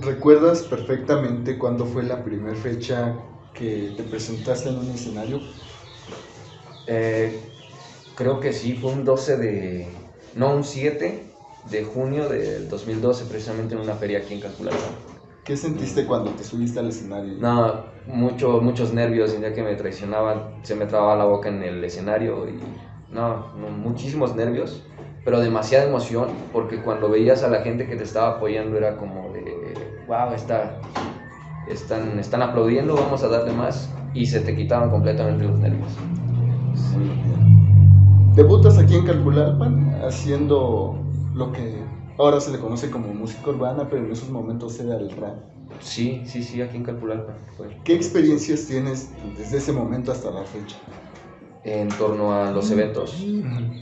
¿Recuerdas 0.00 0.62
perfectamente 0.62 1.56
cuándo 1.56 1.86
fue 1.86 2.02
la 2.02 2.24
primera 2.24 2.56
fecha 2.56 3.14
que 3.52 3.94
te 3.96 4.02
presentaste 4.02 4.70
en 4.70 4.78
un 4.78 4.90
escenario? 4.90 5.40
Eh, 6.86 7.40
creo 8.16 8.40
que 8.40 8.52
sí, 8.52 8.74
fue 8.74 8.92
un 8.92 9.04
12 9.04 9.36
de... 9.36 9.88
No, 10.34 10.54
un 10.54 10.64
7 10.64 11.22
de 11.70 11.84
junio 11.84 12.28
del 12.28 12.68
2012, 12.68 13.24
precisamente 13.26 13.74
en 13.74 13.80
una 13.80 13.94
feria 13.94 14.18
aquí 14.18 14.34
en 14.34 14.40
Calculalpa. 14.40 15.03
¿Qué 15.44 15.58
sentiste 15.58 16.06
cuando 16.06 16.30
te 16.30 16.42
subiste 16.42 16.80
al 16.80 16.88
escenario? 16.88 17.34
No, 17.38 17.84
mucho, 18.06 18.62
muchos 18.62 18.94
nervios, 18.94 19.30
sentía 19.30 19.52
que 19.52 19.62
me 19.62 19.74
traicionaban, 19.74 20.54
se 20.62 20.74
me 20.74 20.86
trababa 20.86 21.16
la 21.16 21.26
boca 21.26 21.50
en 21.50 21.62
el 21.62 21.84
escenario 21.84 22.48
y 22.48 22.58
no, 23.12 23.52
no, 23.54 23.68
muchísimos 23.68 24.34
nervios, 24.34 24.82
pero 25.22 25.40
demasiada 25.40 25.84
emoción, 25.84 26.28
porque 26.50 26.80
cuando 26.80 27.10
veías 27.10 27.42
a 27.42 27.48
la 27.48 27.60
gente 27.60 27.86
que 27.86 27.94
te 27.94 28.04
estaba 28.04 28.36
apoyando 28.36 28.78
era 28.78 28.96
como 28.96 29.34
de, 29.34 29.74
wow, 30.08 30.32
está, 30.34 30.80
están, 31.68 32.18
están 32.18 32.40
aplaudiendo, 32.40 32.94
vamos 32.94 33.22
a 33.22 33.28
darle 33.28 33.52
más, 33.52 33.92
y 34.14 34.24
se 34.24 34.40
te 34.40 34.56
quitaban 34.56 34.88
completamente 34.88 35.44
los 35.44 35.58
nervios. 35.58 35.92
Sí. 36.74 36.96
Debutas 38.34 38.78
aquí 38.78 38.96
en 38.96 39.04
Calculalpan 39.04 40.00
haciendo 40.02 40.98
lo 41.34 41.52
que 41.52 41.84
ahora 42.18 42.40
se 42.40 42.50
le 42.50 42.58
conoce 42.58 42.90
como 42.90 43.12
música 43.12 43.50
urbana, 43.50 43.88
pero 43.88 44.04
en 44.04 44.12
esos 44.12 44.30
momentos 44.30 44.78
era 44.80 44.96
el 44.96 45.10
rap. 45.10 45.36
Sí, 45.80 46.22
sí, 46.26 46.42
sí, 46.42 46.62
aquí 46.62 46.76
en 46.76 46.84
Calculalpan. 46.84 47.36
Fue. 47.56 47.76
¿Qué 47.84 47.94
experiencias 47.94 48.66
tienes 48.66 49.10
desde 49.36 49.58
ese 49.58 49.72
momento 49.72 50.12
hasta 50.12 50.30
la 50.30 50.44
fecha? 50.44 50.76
en 51.64 51.88
torno 51.88 52.32
a 52.32 52.50
los 52.50 52.70
eventos. 52.70 53.24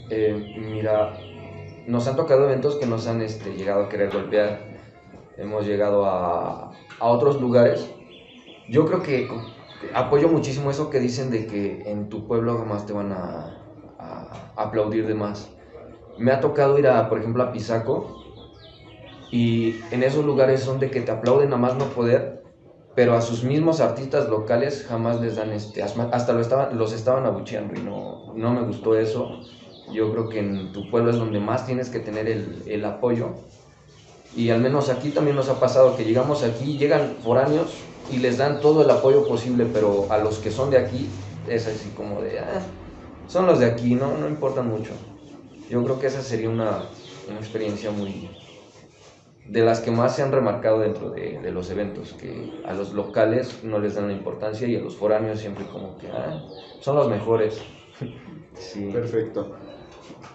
Eh, 0.09 0.55
mira, 0.57 1.17
nos 1.85 2.07
han 2.07 2.15
tocado 2.15 2.45
eventos 2.45 2.75
que 2.77 2.85
nos 2.85 3.07
han 3.07 3.21
este, 3.21 3.55
llegado 3.55 3.83
a 3.83 3.89
querer 3.89 4.11
golpear. 4.11 4.73
Hemos 5.37 5.65
llegado 5.67 6.05
a, 6.05 6.71
a 6.99 7.05
otros 7.05 7.39
lugares. 7.41 7.89
Yo 8.69 8.85
creo 8.85 9.03
que 9.03 9.27
apoyo 9.93 10.29
muchísimo 10.29 10.71
eso 10.71 10.89
que 10.89 10.99
dicen 10.99 11.29
de 11.29 11.45
que 11.45 11.83
en 11.91 12.07
tu 12.09 12.25
pueblo 12.25 12.57
jamás 12.57 12.85
te 12.85 12.93
van 12.93 13.11
a, 13.11 13.57
a 13.99 14.53
aplaudir 14.55 15.05
de 15.05 15.13
más. 15.13 15.49
Me 16.17 16.31
ha 16.31 16.39
tocado 16.39 16.77
ir 16.79 16.87
a, 16.87 17.09
por 17.09 17.19
ejemplo, 17.19 17.43
a 17.43 17.51
Pisaco 17.51 18.23
y 19.31 19.79
en 19.91 20.03
esos 20.03 20.23
lugares 20.25 20.61
son 20.61 20.79
de 20.79 20.91
que 20.91 21.01
te 21.01 21.11
aplauden 21.11 21.51
a 21.53 21.57
más 21.57 21.75
no 21.75 21.85
poder, 21.85 22.43
pero 22.95 23.15
a 23.15 23.21
sus 23.21 23.43
mismos 23.43 23.79
artistas 23.79 24.29
locales 24.29 24.85
jamás 24.87 25.19
les 25.19 25.35
dan 25.35 25.51
este, 25.51 25.81
hasta 25.81 26.33
lo 26.33 26.39
estaban, 26.39 26.77
los 26.77 26.93
estaban 26.93 27.25
abucheando 27.25 27.73
y 27.73 27.83
no, 27.83 28.33
no 28.35 28.53
me 28.53 28.61
gustó 28.61 28.95
eso. 28.95 29.39
Yo 29.91 30.11
creo 30.11 30.29
que 30.29 30.39
en 30.39 30.71
tu 30.71 30.89
pueblo 30.89 31.09
es 31.09 31.17
donde 31.17 31.39
más 31.39 31.65
tienes 31.65 31.89
que 31.89 31.99
tener 31.99 32.27
el, 32.27 32.63
el 32.67 32.85
apoyo. 32.85 33.31
Y 34.35 34.49
al 34.49 34.61
menos 34.61 34.89
aquí 34.89 35.09
también 35.09 35.35
nos 35.35 35.49
ha 35.49 35.59
pasado 35.59 35.95
que 35.95 36.05
llegamos 36.05 36.43
aquí, 36.43 36.77
llegan 36.77 37.15
foráneos 37.23 37.73
y 38.11 38.17
les 38.17 38.37
dan 38.37 38.59
todo 38.61 38.83
el 38.83 38.89
apoyo 38.89 39.27
posible, 39.27 39.65
pero 39.71 40.07
a 40.09 40.17
los 40.17 40.39
que 40.39 40.51
son 40.51 40.69
de 40.69 40.77
aquí 40.77 41.09
es 41.47 41.67
así 41.67 41.89
como 41.95 42.21
de, 42.21 42.39
ah, 42.39 42.61
son 43.27 43.45
los 43.47 43.59
de 43.59 43.65
aquí, 43.65 43.95
no, 43.95 44.17
no 44.17 44.27
importan 44.27 44.69
mucho. 44.69 44.91
Yo 45.73 45.83
creo 45.83 45.99
que 45.99 46.05
esa 46.05 46.21
sería 46.21 46.51
una, 46.51 46.83
una 47.27 47.39
experiencia 47.39 47.89
muy, 47.89 48.29
de 49.47 49.61
las 49.61 49.79
que 49.79 49.89
más 49.89 50.15
se 50.15 50.21
han 50.21 50.31
remarcado 50.31 50.77
dentro 50.77 51.09
de, 51.09 51.39
de, 51.39 51.51
los 51.51 51.71
eventos, 51.71 52.13
que 52.13 52.61
a 52.63 52.73
los 52.73 52.93
locales 52.93 53.63
no 53.63 53.79
les 53.79 53.95
dan 53.95 54.05
la 54.05 54.13
importancia 54.13 54.67
y 54.67 54.75
a 54.75 54.81
los 54.81 54.95
foráneos 54.95 55.39
siempre 55.39 55.65
como 55.65 55.97
que 55.97 56.09
ah, 56.09 56.43
son 56.79 56.95
los 56.95 57.09
mejores. 57.09 57.57
sí. 58.53 58.91
Perfecto. 58.93 59.55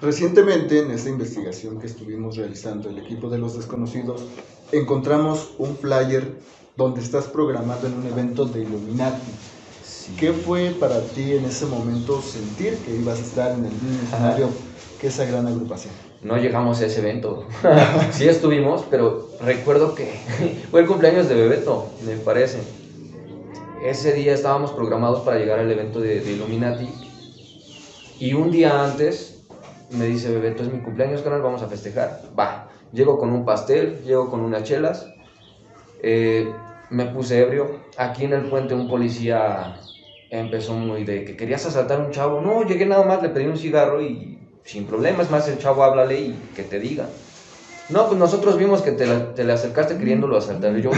Recientemente 0.02 0.80
en 0.80 0.90
esta 0.90 1.08
investigación 1.08 1.78
que 1.78 1.86
estuvimos 1.86 2.36
realizando 2.36 2.90
el 2.90 2.98
equipo 2.98 3.30
de 3.30 3.38
los 3.38 3.56
desconocidos, 3.56 4.24
encontramos 4.72 5.54
un 5.58 5.76
flyer 5.76 6.36
donde 6.76 7.00
estás 7.00 7.26
programado 7.26 7.86
en 7.86 7.94
un 7.94 8.06
evento 8.08 8.44
de 8.44 8.62
Illuminati. 8.62 9.30
Sí. 9.84 10.16
¿Qué 10.18 10.32
fue 10.32 10.74
para 10.80 11.00
ti 11.00 11.34
en 11.34 11.44
ese 11.44 11.66
momento 11.66 12.20
sentir 12.22 12.76
que 12.78 12.96
ibas 12.96 13.20
a 13.20 13.22
estar 13.22 13.52
en 13.52 13.66
el 13.66 13.72
mismo 13.72 14.02
escenario 14.02 14.48
que 15.00 15.08
esa 15.08 15.24
gran 15.24 15.46
agrupación? 15.46 15.92
no 16.22 16.36
llegamos 16.36 16.80
a 16.80 16.86
ese 16.86 17.00
evento. 17.00 17.44
sí 18.10 18.28
estuvimos, 18.28 18.84
pero 18.90 19.28
recuerdo 19.40 19.94
que 19.94 20.12
fue 20.70 20.80
el 20.80 20.86
cumpleaños 20.86 21.28
de 21.28 21.34
Bebeto, 21.34 21.88
me 22.04 22.16
parece. 22.16 22.58
Ese 23.84 24.12
día 24.12 24.34
estábamos 24.34 24.72
programados 24.72 25.20
para 25.20 25.38
llegar 25.38 25.60
al 25.60 25.70
evento 25.70 26.00
de, 26.00 26.16
Illuminati. 26.16 26.88
Y 28.18 28.34
un 28.34 28.50
día 28.50 28.84
antes 28.84 29.44
me 29.90 30.06
dice 30.06 30.32
Bebeto, 30.32 30.64
es 30.64 30.72
mi 30.72 30.80
cumpleaños, 30.80 31.22
canal, 31.22 31.42
vamos 31.42 31.62
a 31.62 31.68
festejar. 31.68 32.22
Va, 32.38 32.68
llego 32.92 33.18
con 33.18 33.32
un 33.32 33.44
pastel, 33.44 34.02
llego 34.04 34.28
con 34.28 34.40
unas 34.40 34.64
chelas. 34.64 35.08
Eh, 36.02 36.52
me 36.90 37.06
puse 37.06 37.40
ebrio. 37.40 37.78
Aquí 37.96 38.24
en 38.24 38.32
el 38.32 38.48
puente 38.48 38.74
un 38.74 38.88
policía 38.88 39.76
empezó 40.30 40.74
muy 40.74 41.04
de 41.04 41.24
que 41.24 41.36
querías 41.36 41.64
asaltar 41.64 42.00
a 42.00 42.04
un 42.04 42.10
chavo. 42.10 42.40
No, 42.40 42.64
llegué 42.64 42.84
nada 42.84 43.04
más, 43.04 43.22
le 43.22 43.28
pedí 43.28 43.46
un 43.46 43.56
cigarro 43.56 44.02
y 44.02 44.37
sin 44.68 44.84
problemas, 44.84 45.30
más 45.30 45.48
el 45.48 45.56
chavo 45.56 45.82
háblale 45.82 46.20
y 46.20 46.38
que 46.54 46.62
te 46.62 46.78
diga. 46.78 47.08
No, 47.88 48.06
pues 48.06 48.18
nosotros 48.18 48.58
vimos 48.58 48.82
que 48.82 48.92
te, 48.92 49.06
te 49.06 49.44
le 49.44 49.54
acercaste 49.54 49.96
queriéndolo 49.96 50.36
asaltar. 50.36 50.76
Y 50.76 50.82
yo, 50.82 50.90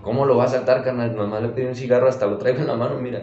¿cómo 0.00 0.24
lo 0.24 0.38
va 0.38 0.44
a 0.44 0.46
asaltar, 0.46 0.82
carnal? 0.82 1.14
Nomás 1.14 1.42
le 1.42 1.50
pedí 1.50 1.66
un 1.66 1.74
cigarro, 1.74 2.08
hasta 2.08 2.24
lo 2.24 2.38
traigo 2.38 2.60
en 2.60 2.66
la 2.66 2.76
mano, 2.76 2.98
mira. 2.98 3.22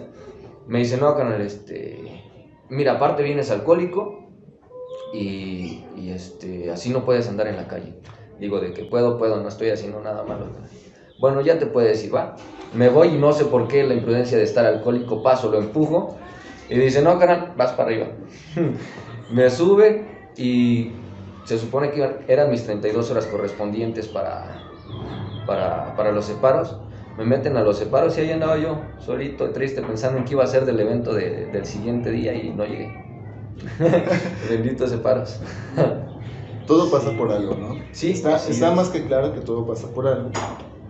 Me 0.68 0.78
dice, 0.78 0.98
no, 0.98 1.16
carnal, 1.16 1.42
este... 1.42 2.24
Mira, 2.70 2.94
aparte 2.94 3.24
vienes 3.24 3.50
alcohólico 3.50 4.30
y, 5.14 5.84
y 5.98 6.12
este, 6.12 6.70
así 6.70 6.92
no 6.92 7.04
puedes 7.04 7.28
andar 7.28 7.48
en 7.48 7.56
la 7.56 7.68
calle. 7.68 7.96
Digo, 8.40 8.60
de 8.60 8.74
que 8.74 8.84
puedo, 8.84 9.18
puedo, 9.18 9.42
no 9.42 9.50
estoy 9.50 9.72
haciendo 9.72 10.00
nada 10.00 10.22
malo. 10.24 10.46
Bueno, 11.20 11.42
ya 11.42 11.58
te 11.58 11.66
puedes 11.66 12.04
ir, 12.04 12.14
va. 12.14 12.36
Me 12.76 12.90
voy 12.90 13.08
y 13.08 13.18
no 13.18 13.34
sé 13.34 13.46
por 13.46 13.68
qué 13.68 13.84
la 13.84 13.96
imprudencia 13.96 14.38
de 14.38 14.44
estar 14.44 14.64
alcohólico, 14.64 15.24
paso, 15.24 15.50
lo 15.50 15.58
empujo. 15.58 16.18
Y 16.70 16.78
dice, 16.78 17.02
no, 17.02 17.18
carnal, 17.18 17.54
vas 17.58 17.72
para 17.72 17.90
arriba. 17.90 18.08
Me 19.32 19.50
sube 19.50 20.06
y 20.38 20.92
se 21.46 21.58
supone 21.58 21.92
que 21.92 22.18
eran 22.28 22.50
mis 22.50 22.64
32 22.66 23.12
horas 23.12 23.26
correspondientes 23.28 24.08
para, 24.08 24.64
para, 25.46 25.96
para, 25.96 26.12
los 26.12 26.26
separos. 26.26 26.78
Me 27.18 27.26
meten 27.26 27.58
a 27.58 27.62
los 27.62 27.78
separos 27.78 28.18
y 28.18 28.22
ahí 28.22 28.32
andaba 28.32 28.58
yo, 28.58 28.82
solito, 29.00 29.50
triste, 29.52 29.82
pensando 29.82 30.18
en 30.18 30.26
qué 30.26 30.34
iba 30.34 30.44
a 30.44 30.48
ser 30.48 30.66
del 30.66 30.80
evento 30.80 31.14
de, 31.14 31.48
del 31.48 31.66
siguiente 31.66 32.12
día 32.12 32.34
y 32.34 32.52
no 32.52 32.66
llegué. 32.66 32.94
Benditos 34.50 34.90
separos. 34.90 35.40
todo 36.68 36.90
pasa 36.90 37.12
por 37.18 37.32
algo, 37.32 37.56
¿no? 37.56 37.76
Sí, 37.92 38.12
está, 38.12 38.38
está 38.38 38.72
más 38.72 38.90
que 38.90 39.06
claro 39.06 39.34
que 39.34 39.42
todo 39.42 39.66
pasa 39.66 39.88
por 39.88 40.08
algo. 40.08 40.32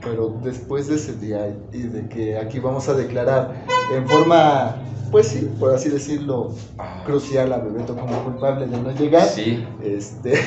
Pero 0.04 0.36
después 0.44 0.88
de 0.88 0.96
ese 0.96 1.16
día 1.18 1.56
y 1.72 1.84
de 1.84 2.08
que 2.08 2.38
aquí 2.38 2.60
vamos 2.60 2.90
a 2.90 2.94
declarar 2.94 3.66
en 3.94 4.08
forma 4.08 4.78
pues 5.12 5.28
sí, 5.28 5.52
por 5.60 5.74
así 5.74 5.90
decirlo, 5.90 6.54
crucial 7.06 7.52
a 7.54 7.58
Bebeto 7.58 7.96
como 7.96 8.24
culpable 8.24 8.68
de 8.68 8.78
no 8.78 8.92
llegar. 8.92 9.28
Sí. 9.28 9.66
Este, 9.84 10.34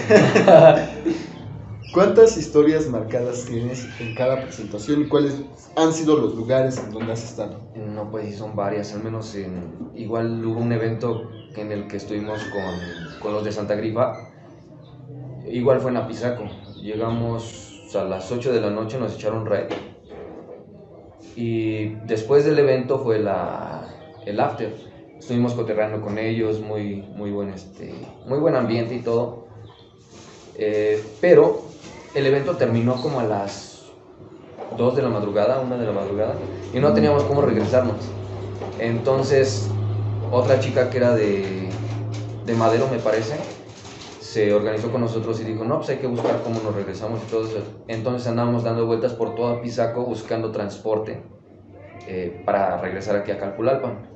¿Cuántas 1.93 2.37
historias 2.37 2.89
marcadas 2.89 3.45
tienes 3.45 3.87
en 4.01 4.15
cada 4.17 4.43
presentación 4.43 5.03
y 5.03 5.09
cuáles 5.09 5.41
han 5.77 5.93
sido 5.93 6.17
los 6.17 6.35
lugares 6.35 6.79
en 6.79 6.91
donde 6.91 7.13
has 7.13 7.23
estado? 7.23 7.61
No, 7.77 8.11
pues 8.11 8.27
sí, 8.27 8.33
son 8.33 8.57
varias, 8.57 8.93
al 8.95 9.05
menos 9.05 9.35
en, 9.37 9.93
igual 9.95 10.45
hubo 10.45 10.61
un 10.61 10.73
evento 10.73 11.31
en 11.55 11.71
el 11.71 11.87
que 11.87 11.99
estuvimos 11.99 12.41
con, 12.45 13.21
con 13.21 13.33
los 13.33 13.45
de 13.45 13.53
Santa 13.53 13.77
Grifa, 13.77 14.29
igual 15.47 15.81
fue 15.81 15.93
en 15.93 15.99
Apizaco, 15.99 16.45
llegamos 16.83 17.93
a 17.95 18.03
las 18.03 18.33
8 18.33 18.53
de 18.53 18.61
la 18.61 18.71
noche, 18.71 18.99
nos 18.99 19.15
echaron 19.15 19.47
red 19.47 19.69
y 21.37 21.95
después 22.07 22.45
del 22.45 22.59
evento 22.59 22.99
fue 22.99 23.19
la, 23.19 23.94
el 24.27 24.41
after. 24.41 24.75
Estuvimos 25.19 25.55
coterrando 25.55 26.01
con 26.01 26.19
ellos, 26.19 26.61
muy, 26.61 26.97
muy, 27.17 27.31
buen, 27.31 27.51
este, 27.51 27.95
muy 28.27 28.39
buen 28.39 28.57
ambiente 28.57 28.95
y 28.95 29.01
todo. 29.01 29.47
Eh, 30.57 31.03
pero 31.21 31.63
el 32.15 32.27
evento 32.27 32.57
terminó 32.57 33.01
como 33.01 33.21
a 33.21 33.25
las 33.25 33.87
2 34.77 34.97
de 34.97 35.03
la 35.03 35.09
madrugada, 35.09 35.61
1 35.61 35.79
de 35.79 35.87
la 35.87 35.93
madrugada, 35.93 36.35
y 36.73 36.79
no 36.79 36.93
teníamos 36.93 37.23
cómo 37.25 37.43
regresarnos. 37.43 37.97
Entonces, 38.79 39.69
otra 40.31 40.61
chica 40.61 40.91
que 40.91 40.99
era 40.99 41.15
de, 41.15 41.69
de 42.45 42.55
Madero, 42.55 42.89
me 42.91 42.99
parece, 42.99 43.37
se 44.21 44.53
organizó 44.53 44.91
con 44.91 45.01
nosotros 45.01 45.41
y 45.41 45.45
dijo, 45.45 45.65
no, 45.65 45.79
pues 45.79 45.91
hay 45.91 45.99
que 45.99 46.07
buscar 46.07 46.43
cómo 46.43 46.61
nos 46.61 46.75
regresamos 46.75 47.21
y 47.27 47.31
todo 47.31 47.47
eso. 47.47 47.63
Entonces 47.89 48.27
andábamos 48.27 48.65
dando 48.65 48.85
vueltas 48.87 49.13
por 49.15 49.35
toda 49.35 49.61
Pisaco 49.61 50.05
buscando 50.05 50.51
transporte 50.51 51.34
eh, 52.07 52.43
para 52.45 52.79
regresar 52.79 53.17
aquí 53.17 53.31
a 53.31 53.39
Calpulalpan. 53.39 54.15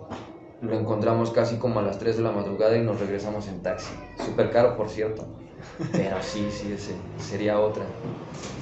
Lo 0.61 0.79
encontramos 0.79 1.31
casi 1.31 1.57
como 1.57 1.79
a 1.79 1.83
las 1.83 1.99
3 1.99 2.17
de 2.17 2.23
la 2.23 2.33
madrugada 2.33 2.77
y 2.77 2.83
nos 2.83 2.99
regresamos 2.99 3.47
en 3.47 3.63
taxi. 3.63 3.93
Súper 4.25 4.51
caro, 4.51 4.77
por 4.77 4.89
cierto. 4.89 5.25
Pero 5.93 6.17
sí, 6.21 6.49
sí, 6.51 6.73
ese 6.73 6.95
sería 7.19 7.61
otra. 7.61 7.85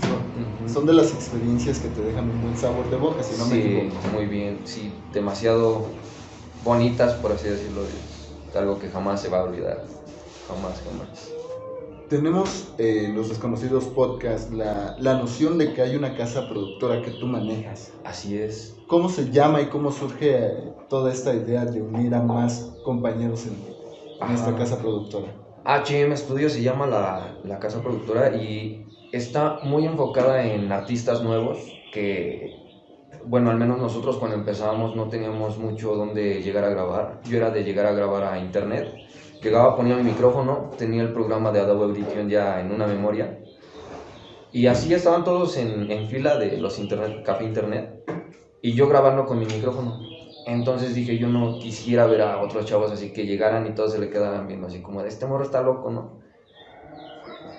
Son, 0.02 0.68
son, 0.68 0.86
de 0.86 0.92
las 0.92 1.12
experiencias 1.14 1.78
que 1.78 1.88
te 1.88 2.02
dejan 2.02 2.28
un 2.28 2.42
buen 2.42 2.56
sabor 2.56 2.90
de 2.90 2.96
boca, 2.96 3.22
si 3.22 3.38
no 3.38 3.46
sí, 3.46 3.54
me 3.54 3.86
equivoco. 3.86 4.08
muy 4.12 4.26
bien. 4.26 4.60
Sí, 4.64 4.92
demasiado 5.12 5.86
bonitas, 6.64 7.14
por 7.14 7.32
así 7.32 7.48
decirlo. 7.48 7.82
Es 8.50 8.56
algo 8.56 8.78
que 8.78 8.88
jamás 8.90 9.22
se 9.22 9.28
va 9.28 9.38
a 9.38 9.44
olvidar. 9.44 9.84
Jamás, 10.48 10.82
jamás. 10.82 11.35
Tenemos 12.08 12.72
eh, 12.78 13.10
los 13.12 13.30
desconocidos 13.30 13.86
podcast 13.86 14.52
la, 14.52 14.96
la 15.00 15.18
noción 15.18 15.58
de 15.58 15.72
que 15.72 15.82
hay 15.82 15.96
una 15.96 16.14
casa 16.14 16.48
productora 16.48 17.02
que 17.02 17.10
tú 17.10 17.26
manejas. 17.26 17.92
Así 18.04 18.38
es. 18.38 18.76
¿Cómo 18.86 19.08
se 19.08 19.32
llama 19.32 19.60
y 19.60 19.66
cómo 19.66 19.90
surge 19.90 20.52
toda 20.88 21.12
esta 21.12 21.34
idea 21.34 21.64
de 21.64 21.82
unir 21.82 22.14
a 22.14 22.22
más 22.22 22.76
compañeros 22.84 23.46
en, 23.46 23.56
en 24.24 24.34
esta 24.36 24.54
casa 24.54 24.78
productora? 24.78 25.26
HM 25.64 26.16
Studio 26.16 26.48
se 26.48 26.62
llama 26.62 26.86
la, 26.86 27.38
la, 27.42 27.58
casa 27.58 27.82
productora 27.82 28.36
y 28.36 28.86
está 29.10 29.58
muy 29.64 29.84
enfocada 29.84 30.46
en 30.46 30.70
artistas 30.70 31.24
nuevos 31.24 31.58
que, 31.92 32.54
bueno, 33.24 33.50
al 33.50 33.56
menos 33.56 33.80
nosotros 33.80 34.18
cuando 34.18 34.36
empezábamos 34.36 34.94
no 34.94 35.08
teníamos 35.08 35.58
mucho 35.58 35.96
donde 35.96 36.40
llegar 36.40 36.62
a 36.62 36.68
grabar. 36.68 37.20
Yo 37.24 37.38
era 37.38 37.50
de 37.50 37.64
llegar 37.64 37.86
a 37.86 37.92
grabar 37.92 38.22
a 38.22 38.38
internet. 38.38 38.94
Llegaba, 39.42 39.76
ponía 39.76 39.96
mi 39.96 40.02
micrófono, 40.02 40.70
tenía 40.78 41.02
el 41.02 41.12
programa 41.12 41.52
de 41.52 41.60
Adobe 41.60 41.84
Audition 41.84 42.28
ya 42.28 42.60
en 42.60 42.72
una 42.72 42.86
memoria. 42.86 43.38
Y 44.52 44.66
así 44.66 44.92
estaban 44.94 45.24
todos 45.24 45.56
en, 45.56 45.90
en 45.90 46.08
fila 46.08 46.38
de 46.38 46.56
los 46.56 46.78
internet, 46.78 47.22
café 47.24 47.44
internet 47.44 48.04
y 48.62 48.72
yo 48.72 48.88
grabando 48.88 49.26
con 49.26 49.38
mi 49.38 49.46
micrófono. 49.46 50.00
Entonces 50.46 50.94
dije, 50.94 51.18
yo 51.18 51.28
no 51.28 51.58
quisiera 51.58 52.06
ver 52.06 52.22
a 52.22 52.40
otros 52.40 52.64
chavos 52.64 52.90
así 52.90 53.12
que 53.12 53.26
llegaran 53.26 53.66
y 53.66 53.74
todos 53.74 53.92
se 53.92 53.98
le 53.98 54.10
quedaran 54.10 54.46
viendo 54.46 54.68
así 54.68 54.80
como 54.80 55.00
este 55.02 55.26
morro 55.26 55.44
está 55.44 55.60
loco, 55.60 55.90
¿no? 55.90 56.20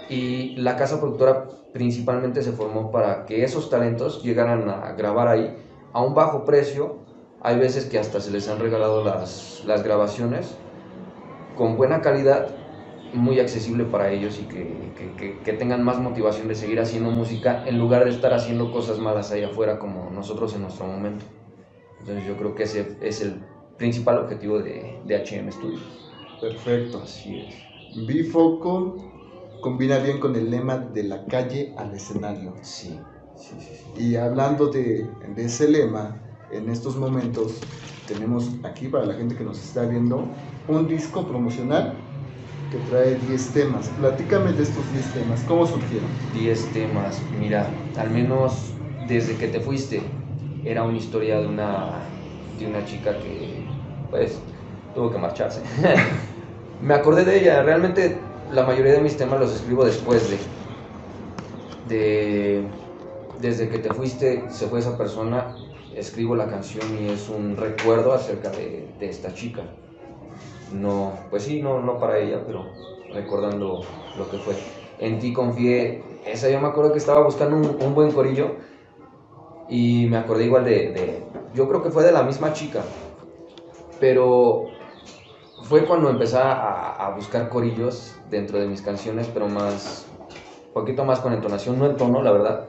Y 0.09 0.55
la 0.55 0.77
casa 0.77 0.99
productora 0.99 1.47
principalmente 1.73 2.41
se 2.41 2.53
formó 2.53 2.91
para 2.91 3.25
que 3.25 3.43
esos 3.43 3.69
talentos 3.69 4.23
llegaran 4.23 4.69
a 4.69 4.93
grabar 4.93 5.27
ahí 5.27 5.55
a 5.93 6.01
un 6.01 6.15
bajo 6.15 6.45
precio. 6.45 6.99
Hay 7.41 7.59
veces 7.59 7.85
que 7.85 7.99
hasta 7.99 8.19
se 8.19 8.31
les 8.31 8.47
han 8.47 8.59
regalado 8.59 9.03
las, 9.03 9.63
las 9.65 9.83
grabaciones 9.83 10.57
con 11.57 11.75
buena 11.75 12.01
calidad, 12.01 12.55
muy 13.13 13.39
accesible 13.39 13.85
para 13.85 14.11
ellos 14.11 14.39
y 14.39 14.45
que, 14.45 14.91
que, 15.17 15.39
que, 15.39 15.53
tengan 15.53 15.83
más 15.83 15.99
motivación 15.99 16.47
de 16.47 16.55
seguir 16.55 16.79
haciendo 16.79 17.09
música 17.11 17.63
en 17.65 17.77
lugar 17.77 18.03
de 18.03 18.11
estar 18.11 18.33
haciendo 18.33 18.71
cosas 18.71 18.99
malas 18.99 19.31
allá 19.31 19.47
afuera 19.47 19.79
como 19.79 20.09
nosotros 20.11 20.53
en 20.55 20.61
nuestro 20.63 20.85
momento. 20.87 21.25
Entonces 21.99 22.25
yo 22.27 22.37
creo 22.37 22.53
que 22.53 22.63
ese 22.63 22.97
es 23.01 23.21
el 23.21 23.41
principal 23.77 24.19
objetivo 24.19 24.59
de, 24.59 24.99
de 25.05 25.15
HM 25.15 25.51
Studios. 25.51 25.81
Perfecto. 26.41 27.01
Así 27.03 27.39
es. 27.39 28.07
Bifoco 28.07 28.97
combina 29.61 29.97
bien 29.99 30.19
con 30.19 30.35
el 30.35 30.51
lema 30.51 30.77
de 30.77 31.03
la 31.03 31.25
calle 31.25 31.73
al 31.77 31.93
escenario. 31.93 32.53
Sí, 32.61 32.99
sí, 33.35 33.55
sí. 33.59 33.75
sí. 33.95 34.03
Y 34.03 34.15
hablando 34.15 34.67
de, 34.67 35.09
de 35.35 35.45
ese 35.45 35.69
lema, 35.69 36.21
en 36.51 36.69
estos 36.69 36.95
momentos 36.95 37.59
tenemos 38.07 38.49
aquí 38.63 38.87
para 38.87 39.05
la 39.05 39.13
gente 39.13 39.35
que 39.35 39.43
nos 39.43 39.61
está 39.61 39.83
viendo 39.83 40.27
un 40.67 40.87
disco 40.87 41.25
promocional 41.25 41.93
que 42.71 42.77
trae 42.89 43.15
10 43.15 43.53
temas. 43.53 43.89
Platícame 43.99 44.51
de 44.51 44.63
estos 44.63 44.83
10 44.91 45.13
temas, 45.13 45.41
¿cómo 45.47 45.65
surgieron? 45.65 46.09
10 46.33 46.73
temas, 46.73 47.21
mira, 47.39 47.67
al 47.97 48.09
menos 48.09 48.73
desde 49.07 49.35
que 49.37 49.47
te 49.47 49.59
fuiste 49.61 50.01
era 50.65 50.83
una 50.83 50.97
historia 50.97 51.39
de 51.39 51.47
una, 51.47 51.91
de 52.59 52.67
una 52.67 52.85
chica 52.85 53.17
que 53.19 53.63
pues 54.09 54.37
tuvo 54.93 55.11
que 55.11 55.17
marcharse. 55.17 55.61
Me 56.81 56.93
acordé 56.93 57.23
de 57.23 57.39
ella, 57.39 57.63
realmente 57.63 58.17
la 58.51 58.63
mayoría 58.63 58.93
de 58.93 59.01
mis 59.01 59.15
temas 59.15 59.39
los 59.39 59.55
escribo 59.55 59.85
después 59.85 60.29
de, 60.29 60.37
de 61.95 62.63
desde 63.39 63.69
que 63.69 63.79
te 63.79 63.93
fuiste, 63.93 64.43
se 64.49 64.67
fue 64.67 64.79
esa 64.79 64.97
persona, 64.97 65.55
escribo 65.95 66.35
la 66.35 66.47
canción 66.47 66.83
y 67.01 67.07
es 67.07 67.29
un 67.29 67.55
recuerdo 67.55 68.13
acerca 68.13 68.49
de, 68.49 68.89
de 68.99 69.09
esta 69.09 69.33
chica 69.33 69.63
no, 70.71 71.13
pues 71.29 71.43
sí, 71.43 71.61
no, 71.61 71.81
no 71.81 71.97
para 71.97 72.19
ella, 72.19 72.43
pero 72.45 72.65
recordando 73.13 73.81
lo 74.17 74.29
que 74.29 74.37
fue. 74.37 74.55
En 74.99 75.19
ti 75.19 75.33
confié, 75.33 76.03
esa 76.25 76.49
yo 76.49 76.59
me 76.59 76.67
acuerdo 76.67 76.91
que 76.91 76.97
estaba 76.97 77.23
buscando 77.23 77.55
un, 77.55 77.93
buen 77.93 78.11
corillo 78.11 78.55
y 79.69 80.07
me 80.09 80.17
acordé 80.17 80.45
igual 80.45 80.65
de, 80.65 81.23
yo 81.53 81.67
creo 81.67 81.83
que 81.83 81.91
fue 81.91 82.03
de 82.03 82.11
la 82.11 82.23
misma 82.23 82.53
chica, 82.53 82.81
pero 83.99 84.65
fue 85.63 85.85
cuando 85.85 86.09
empecé 86.09 86.37
a, 86.39 87.13
buscar 87.15 87.49
corillos 87.49 88.15
dentro 88.29 88.59
de 88.59 88.67
mis 88.67 88.81
canciones, 88.81 89.27
pero 89.33 89.47
más, 89.47 90.05
un 90.67 90.73
poquito 90.73 91.05
más 91.05 91.19
con 91.19 91.33
entonación, 91.33 91.79
no 91.79 91.85
el 91.85 91.95
tono, 91.95 92.21
la 92.21 92.31
verdad, 92.31 92.65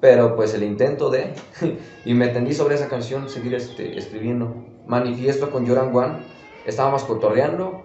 pero 0.00 0.36
pues 0.36 0.54
el 0.54 0.62
intento 0.62 1.10
de, 1.10 1.34
y 2.04 2.14
me 2.14 2.28
tendí 2.28 2.52
sobre 2.52 2.74
esa 2.74 2.88
canción, 2.88 3.28
seguir 3.28 3.54
este, 3.54 3.96
escribiendo. 3.98 4.54
Manifiesto 4.86 5.50
con 5.50 5.66
Joran 5.66 5.96
One 5.96 6.33
estábamos 6.64 7.04
cotorreando 7.04 7.84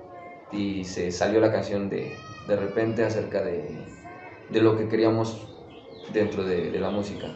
y 0.51 0.83
se 0.86 1.12
salió 1.12 1.39
la 1.39 1.51
canción 1.51 1.89
de, 1.89 2.17
de 2.48 2.55
repente 2.55 3.03
acerca 3.03 3.43
de, 3.43 3.86
de, 4.50 4.62
lo 4.62 4.77
que 4.77 4.88
queríamos 4.88 5.48
dentro 6.12 6.43
de, 6.43 6.71
la 6.79 6.89
música. 6.89 7.27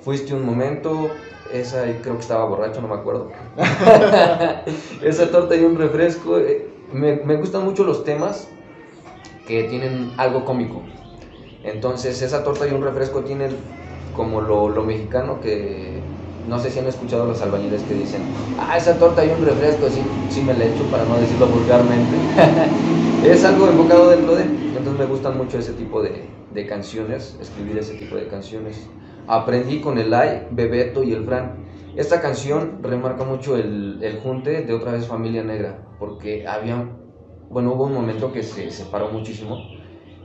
Fuiste 0.00 0.34
un 0.34 0.44
momento, 0.44 1.10
esa 1.52 1.84
creo 2.02 2.16
que 2.16 2.22
estaba 2.22 2.44
borracho, 2.44 2.80
no 2.80 2.88
me 2.88 2.94
acuerdo. 2.94 3.30
esa 5.02 5.30
torta 5.30 5.56
y 5.56 5.64
un 5.64 5.76
refresco. 5.76 6.38
Eh, 6.38 6.66
me, 6.92 7.16
me 7.16 7.36
gustan 7.36 7.64
mucho 7.64 7.84
los 7.84 8.04
temas 8.04 8.48
que 9.46 9.64
tienen 9.64 10.12
algo 10.16 10.44
cómico. 10.44 10.82
Entonces 11.64 12.20
esa 12.22 12.42
torta 12.42 12.66
y 12.66 12.72
un 12.72 12.82
refresco 12.82 13.22
tienen 13.22 13.56
como 14.16 14.40
lo, 14.40 14.68
lo 14.68 14.82
mexicano 14.82 15.40
que 15.40 16.01
no 16.48 16.58
sé 16.58 16.70
si 16.70 16.80
han 16.80 16.86
escuchado 16.86 17.26
los 17.26 17.40
albañiles 17.40 17.82
que 17.82 17.94
dicen, 17.94 18.22
ah, 18.58 18.76
esa 18.76 18.98
torta 18.98 19.24
y 19.24 19.30
un 19.30 19.44
refresco, 19.44 19.88
sí, 19.88 20.02
sí 20.28 20.42
me 20.42 20.54
la 20.54 20.64
echo 20.64 20.84
para 20.90 21.04
no 21.04 21.16
decirlo 21.18 21.46
vulgarmente. 21.48 22.16
es 23.30 23.44
algo 23.44 23.68
enfocado 23.68 24.10
dentro 24.10 24.34
de, 24.34 24.42
entonces 24.42 24.94
me 24.98 25.06
gustan 25.06 25.38
mucho 25.38 25.58
ese 25.58 25.72
tipo 25.74 26.02
de, 26.02 26.24
de, 26.52 26.66
canciones, 26.66 27.38
escribir 27.40 27.78
ese 27.78 27.94
tipo 27.94 28.16
de 28.16 28.26
canciones. 28.26 28.88
Aprendí 29.28 29.80
con 29.80 29.98
el 29.98 30.12
Ay, 30.12 30.48
Bebeto 30.50 31.04
y 31.04 31.12
el 31.12 31.24
Fran. 31.24 31.64
Esta 31.94 32.20
canción 32.20 32.82
remarca 32.82 33.24
mucho 33.24 33.56
el, 33.56 34.02
el 34.02 34.18
junte 34.18 34.62
de 34.62 34.74
otra 34.74 34.92
vez 34.92 35.06
Familia 35.06 35.44
Negra, 35.44 35.86
porque 35.98 36.46
había, 36.46 36.88
bueno, 37.50 37.74
hubo 37.74 37.84
un 37.84 37.94
momento 37.94 38.32
que 38.32 38.42
se 38.42 38.70
separó 38.70 39.10
muchísimo, 39.10 39.58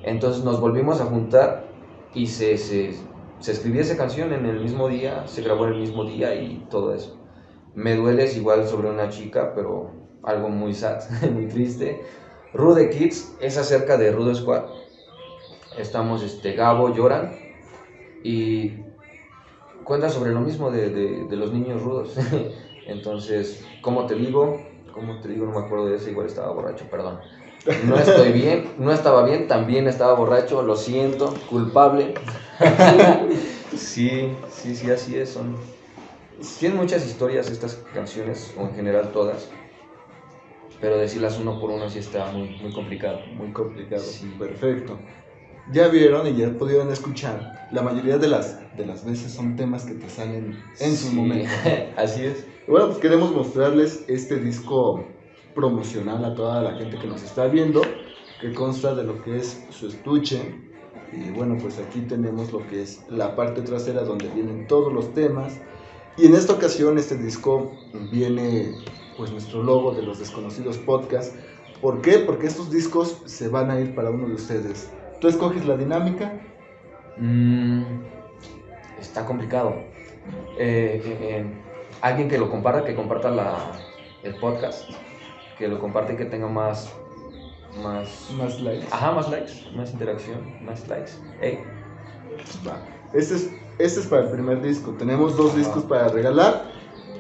entonces 0.02 0.44
nos 0.44 0.60
volvimos 0.62 1.02
a 1.02 1.06
juntar 1.06 1.68
y 2.13 2.26
se, 2.28 2.58
se 2.58 2.96
se 3.39 3.52
escribió 3.52 3.82
esa 3.82 3.97
canción 3.97 4.34
en 4.34 4.45
el 4.45 4.60
mismo 4.60 4.88
día, 4.88 5.28
se 5.28 5.41
grabó 5.41 5.67
en 5.67 5.73
el 5.73 5.80
mismo 5.80 6.06
día 6.06 6.36
y 6.36 6.65
todo 6.69 6.93
eso. 6.93 7.17
Me 7.76 7.95
dueles 7.95 8.36
igual 8.36 8.67
sobre 8.67 8.89
una 8.89 9.10
chica, 9.10 9.54
pero 9.54 9.91
algo 10.23 10.50
muy 10.50 10.73
sad, 10.73 11.04
muy 11.32 11.47
triste. 11.47 12.02
Rude 12.54 12.89
Kids 12.89 13.36
es 13.39 13.58
acerca 13.58 13.97
de 13.97 14.12
Rude 14.12 14.36
Squad. 14.36 14.63
Estamos, 15.78 16.23
este, 16.23 16.54
Gabo, 16.54 16.93
lloran 16.93 17.36
y 18.23 18.71
cuenta 19.84 20.10
sobre 20.10 20.32
lo 20.32 20.41
mismo 20.41 20.71
de, 20.71 20.89
de, 20.89 21.36
los 21.36 21.54
niños 21.54 21.82
rudos. 21.84 22.15
Entonces, 22.88 23.63
como 23.82 24.06
te 24.08 24.15
digo, 24.15 24.60
como 24.93 25.19
te 25.19 25.30
digo, 25.30 25.45
no 25.45 25.60
me 25.60 25.65
acuerdo 25.65 25.88
de 25.88 25.95
eso, 25.97 26.10
igual 26.10 26.26
estaba 26.26 26.52
borracho, 26.52 26.86
perdón. 26.89 27.19
No 27.86 27.98
estoy 27.98 28.32
bien, 28.32 28.70
no 28.78 28.92
estaba 28.92 29.26
bien, 29.26 29.48
también 29.48 29.88
estaba 29.88 30.14
borracho, 30.14 30.62
lo 30.62 30.76
siento, 30.76 31.34
culpable. 31.50 32.14
sí, 33.76 34.32
sí, 34.50 34.76
sí, 34.76 34.92
así 34.92 35.18
es. 35.18 35.30
Son... 35.30 35.56
Tienen 36.60 36.78
muchas 36.78 37.06
historias 37.06 37.50
estas 37.50 37.80
canciones, 37.94 38.54
o 38.58 38.62
en 38.62 38.76
general 38.76 39.12
todas, 39.12 39.50
pero 40.80 40.98
decirlas 40.98 41.40
uno 41.40 41.60
por 41.60 41.72
uno 41.72 41.90
sí 41.90 42.00
está 42.00 42.32
muy, 42.32 42.50
muy 42.62 42.72
complicado. 42.72 43.20
Muy 43.36 43.52
complicado, 43.52 44.04
sí. 44.04 44.34
perfecto. 44.38 44.98
Ya 45.74 45.90
vieron 45.90 46.26
y 46.28 46.36
ya 46.38 46.50
pudieron 46.52 46.92
escuchar, 46.92 47.68
la 47.72 47.82
mayoría 47.82 48.18
de 48.18 48.28
las, 48.28 48.78
de 48.78 48.86
las 48.86 49.04
veces 49.04 49.34
son 49.34 49.58
temas 49.58 49.84
que 49.84 49.96
te 49.96 50.10
salen 50.10 50.58
en 50.80 50.96
su 50.96 51.12
momento. 51.12 51.50
así 51.98 52.26
es. 52.26 52.46
Bueno, 52.68 52.88
pues 52.88 53.00
queremos 53.00 53.34
mostrarles 53.34 54.06
este 54.08 54.38
disco 54.38 55.04
promocional 55.58 56.24
a 56.24 56.36
toda 56.36 56.62
la 56.62 56.76
gente 56.76 57.00
que 57.00 57.08
nos 57.08 57.24
está 57.24 57.48
viendo, 57.48 57.82
que 58.39 58.54
consta 58.54 58.93
de 58.93 59.04
lo 59.04 59.24
que 59.24 59.38
es 59.38 59.65
su 59.72 59.88
estuche. 59.88 60.54
Y 61.12 61.32
bueno, 61.32 61.58
pues 61.60 61.80
aquí 61.80 62.02
tenemos 62.02 62.54
lo 62.54 62.65
que 62.67 62.84
es 62.84 63.04
la 63.10 63.36
parte 63.36 63.63
trasera 63.63 64.04
donde 64.04 64.30
vienen 64.30 64.67
todos 64.67 64.93
los 64.93 65.15
temas. 65.15 65.60
Y 66.15 66.28
en 66.28 66.36
esta 66.36 66.54
ocasión 66.54 67.00
este 67.00 67.17
disco 67.17 67.72
viene 68.12 68.72
pues 69.17 69.32
nuestro 69.32 69.63
logo 69.63 69.93
de 69.93 70.04
los 70.04 70.20
desconocidos 70.20 70.78
podcast. 70.78 71.34
¿Por 71.82 72.02
qué? 72.02 72.20
Porque 72.20 72.46
estos 72.46 72.70
discos 72.70 73.24
se 73.26 73.48
van 73.48 73.72
a 73.72 73.80
ir 73.80 73.96
para 73.96 74.12
uno 74.12 74.28
de 74.28 74.36
ustedes. 74.36 74.91
¿Tú 75.20 75.28
escoges 75.28 75.65
la 75.65 75.76
dinámica? 75.76 76.39
Mm, 77.17 77.82
está 79.00 79.26
complicado. 79.26 79.74
Eh, 80.60 81.02
eh, 81.04 81.17
eh, 81.22 81.46
alguien 82.02 82.30
que 82.30 82.38
lo 82.38 82.52
comparta, 82.52 82.86
que 82.86 82.93
comparta 82.93 83.32
el 84.22 84.36
podcast 84.36 84.91
que 85.58 85.67
lo 85.67 85.80
comparte 85.80 86.13
y 86.13 86.17
que 86.17 86.26
tenga 86.26 86.48
más 86.48 86.93
más 87.84 88.30
más 88.38 88.60
likes. 88.62 88.88
Ajá, 88.91 89.12
más 89.12 89.30
likes, 89.30 89.54
más 89.76 89.91
interacción, 89.91 90.65
más 90.65 90.88
likes. 90.88 91.12
Hey. 91.41 91.60
Va. 92.67 92.80
Este 93.13 93.36
es 93.36 93.52
este 93.80 94.00
es 94.00 94.08
para 94.08 94.24
el 94.24 94.30
primer 94.30 94.62
disco. 94.62 94.91
Tenemos 94.98 95.38
dos 95.38 95.56
discos 95.56 95.84
para 95.84 96.08
regalar. 96.08 96.72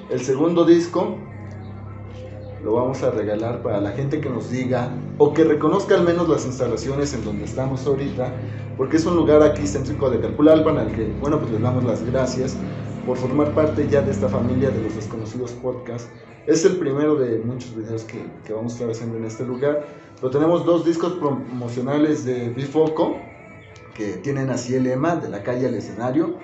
El 0.09 0.21
segundo 0.21 0.65
disco 0.65 1.17
lo 2.63 2.73
vamos 2.73 3.03
a 3.03 3.11
regalar 3.11 3.61
para 3.61 3.79
la 3.79 3.91
gente 3.91 4.19
que 4.19 4.29
nos 4.29 4.49
diga 4.49 4.89
o 5.17 5.33
que 5.33 5.43
reconozca 5.43 5.95
al 5.95 6.03
menos 6.03 6.27
las 6.27 6.45
instalaciones 6.45 7.13
en 7.13 7.23
donde 7.23 7.45
estamos 7.45 7.85
ahorita, 7.85 8.31
porque 8.75 8.97
es 8.97 9.05
un 9.05 9.15
lugar 9.15 9.43
aquí 9.43 9.67
céntrico 9.67 10.09
de 10.09 10.19
Calpulalpan 10.19 10.77
al 10.77 10.91
que, 10.91 11.05
bueno, 11.21 11.39
pues 11.39 11.51
les 11.51 11.61
damos 11.61 11.83
las 11.83 12.03
gracias 12.03 12.57
por 13.05 13.17
formar 13.17 13.51
parte 13.53 13.87
ya 13.87 14.01
de 14.01 14.11
esta 14.11 14.27
familia 14.27 14.69
de 14.69 14.81
los 14.81 14.95
desconocidos 14.95 15.51
podcast. 15.51 16.09
Es 16.47 16.63
el 16.63 16.77
primero 16.77 17.15
de 17.15 17.39
muchos 17.39 17.75
videos 17.75 18.03
que, 18.05 18.25
que 18.45 18.53
vamos 18.53 18.71
a 18.71 18.75
estar 18.75 18.89
haciendo 18.89 19.17
en 19.17 19.25
este 19.25 19.43
lugar. 19.43 19.85
Pero 20.15 20.31
tenemos 20.31 20.65
dos 20.65 20.85
discos 20.85 21.13
promocionales 21.13 22.23
de 22.23 22.49
Bifoco 22.49 23.17
que 23.93 24.13
tienen 24.13 24.49
así 24.49 24.75
el 24.75 24.83
lema 24.83 25.17
de 25.17 25.27
la 25.27 25.43
calle 25.43 25.67
al 25.67 25.73
escenario. 25.73 26.35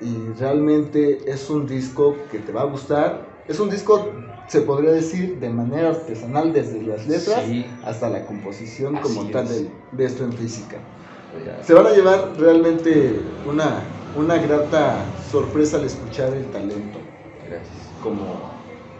Y 0.00 0.38
realmente 0.38 1.30
es 1.30 1.50
un 1.50 1.66
disco 1.66 2.16
que 2.30 2.38
te 2.38 2.52
va 2.52 2.62
a 2.62 2.64
gustar. 2.64 3.26
Es 3.46 3.60
un 3.60 3.68
disco, 3.68 4.08
se 4.48 4.62
podría 4.62 4.92
decir, 4.92 5.38
de 5.38 5.50
manera 5.50 5.90
artesanal 5.90 6.54
desde 6.54 6.82
las 6.82 7.06
letras 7.06 7.44
hasta 7.84 8.08
la 8.08 8.24
composición 8.24 8.96
como 8.96 9.26
tal 9.26 9.46
de, 9.46 9.70
de, 9.92 10.04
esto 10.04 10.24
en 10.24 10.32
física. 10.32 10.78
Se 11.62 11.74
van 11.74 11.86
a 11.86 11.90
llevar 11.90 12.32
realmente 12.38 13.20
una, 13.46 13.82
una 14.16 14.38
grata 14.38 15.04
sorpresa 15.30 15.76
al 15.76 15.84
escuchar 15.84 16.32
el 16.32 16.46
talento. 16.46 16.98
Gracias. 17.46 17.90
Como 18.02 18.51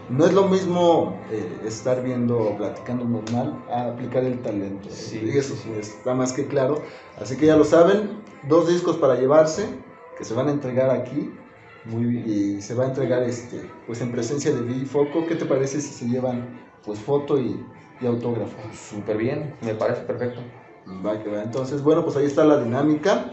no 0.09 0.25
es 0.25 0.33
lo 0.33 0.47
mismo 0.47 1.17
eh, 1.31 1.59
estar 1.65 2.03
viendo 2.03 2.37
o 2.37 2.57
platicando 2.57 3.05
normal 3.05 3.63
a 3.69 3.87
aplicar 3.87 4.23
el 4.23 4.41
talento. 4.41 4.89
Sí, 4.89 5.21
y 5.23 5.37
eso 5.37 5.55
sí, 5.55 5.71
está 5.79 6.13
más 6.13 6.33
que 6.33 6.47
claro. 6.47 6.81
Así 7.19 7.37
que 7.37 7.45
ya 7.45 7.55
lo 7.55 7.63
saben, 7.63 8.21
dos 8.47 8.67
discos 8.67 8.97
para 8.97 9.15
llevarse 9.15 9.67
que 10.17 10.23
se 10.23 10.33
van 10.33 10.47
a 10.47 10.51
entregar 10.51 10.89
aquí. 10.89 11.31
Muy 11.85 12.05
bien. 12.05 12.23
Y 12.25 12.61
se 12.61 12.75
va 12.75 12.85
a 12.85 12.87
entregar 12.87 13.23
este, 13.23 13.69
pues 13.85 14.01
en 14.01 14.11
presencia 14.11 14.53
de 14.53 14.85
Foco. 14.85 15.25
¿Qué 15.27 15.35
te 15.35 15.45
parece 15.45 15.81
si 15.81 15.93
se 15.93 16.07
llevan 16.07 16.63
pues 16.83 16.99
foto 16.99 17.39
y, 17.39 17.65
y 18.01 18.05
autógrafo. 18.05 18.57
Súper 18.73 19.17
bien, 19.17 19.55
me 19.61 19.73
parece 19.73 20.01
perfecto. 20.01 20.41
Va 21.05 21.21
que 21.21 21.29
va. 21.29 21.43
Entonces, 21.43 21.81
bueno, 21.81 22.03
pues 22.03 22.17
ahí 22.17 22.25
está 22.25 22.43
la 22.43 22.57
dinámica. 22.57 23.31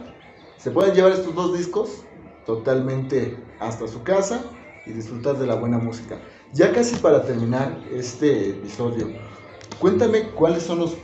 Se 0.57 0.71
pueden 0.71 0.95
llevar 0.95 1.13
estos 1.13 1.35
dos 1.35 1.57
discos 1.57 2.05
totalmente 2.47 3.37
hasta 3.59 3.89
su 3.89 4.03
casa 4.03 4.45
y 4.87 4.93
disfrutar 4.93 5.37
de 5.39 5.47
la 5.47 5.57
buena 5.57 5.79
música. 5.79 6.19
Ya 6.53 6.73
casi 6.73 6.97
para 6.97 7.23
terminar 7.23 7.79
este 7.93 8.51
episodio, 8.51 9.07
cuéntame 9.79 10.31
cuáles 10.31 10.65
son 10.65 10.81
los 10.81 10.97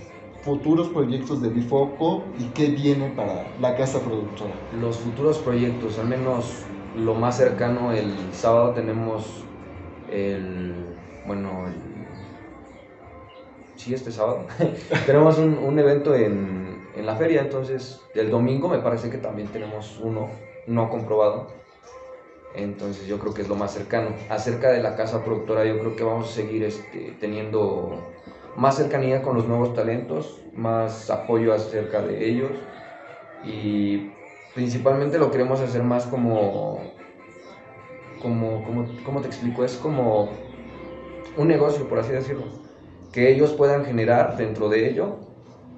futuros 0.43 0.89
proyectos 0.89 1.41
de 1.41 1.51
Bifoco 1.51 2.25
y 2.37 2.47
qué 2.47 2.67
viene 2.67 3.11
para 3.11 3.47
la 3.61 3.77
casa 3.77 4.01
productora. 4.01 4.55
Los 4.81 4.97
futuros 4.99 5.39
proyectos, 5.39 6.01
al 6.01 6.09
menos 6.09 6.65
lo 6.97 7.15
más 7.15 7.37
cercano, 7.37 7.93
el 7.93 8.13
sábado 8.33 8.73
tenemos 8.73 9.45
el, 10.11 10.75
bueno, 11.29 11.69
el, 11.69 11.75
sí, 13.77 13.95
este 13.95 14.11
sábado, 14.11 14.47
tenemos 15.07 15.39
un, 15.39 15.59
un 15.59 15.79
evento 15.79 16.17
en, 16.17 16.89
en, 16.97 17.07
la 17.07 17.15
feria, 17.15 17.43
entonces 17.43 18.01
el 18.17 18.33
domingo 18.33 18.69
me 18.69 18.79
parece 18.79 19.11
que 19.11 19.19
también 19.19 19.47
tenemos 19.47 20.01
uno 20.03 20.29
no 20.67 20.91
comprobado, 20.91 21.47
entonces 22.57 23.07
yo 23.07 23.19
creo 23.19 23.35
que 23.35 23.43
es 23.43 23.49
lo 23.49 23.55
más 23.55 23.73
cercano. 23.73 24.11
Acerca 24.31 24.71
de 24.71 24.83
la 24.83 24.97
casa 24.97 25.25
productora, 25.25 25.65
yo 25.65 25.79
creo 25.79 25.97
que 25.97 26.05
vamos 26.05 26.31
a 26.31 26.33
seguir 26.33 26.65
este, 26.65 27.15
teniendo 27.21 28.03
más 28.57 28.77
cercanía 28.77 29.23
con 29.23 29.37
los 29.37 29.47
nuevos 29.47 29.75
talentos, 29.75 30.41
más 30.55 31.11
apoyo 31.11 31.53
acerca 31.53 32.01
de 32.01 32.29
ellos 32.29 32.51
y 33.45 34.11
principalmente 34.55 35.19
lo 35.19 35.31
queremos 35.31 35.61
hacer 35.61 35.83
más 35.83 36.07
como, 36.07 36.81
como, 38.23 38.65
como, 38.65 38.87
¿cómo 39.05 39.21
te 39.21 39.29
explico? 39.29 39.65
Es 39.65 39.77
como 39.77 40.31
un 41.37 41.49
negocio, 41.49 41.87
por 41.89 41.99
así 41.99 42.13
decirlo, 42.13 42.45
que 43.13 43.31
ellos 43.31 43.53
puedan 43.53 43.85
generar 43.85 44.37
dentro 44.39 44.71
de 44.71 44.89
ello, 44.89 45.17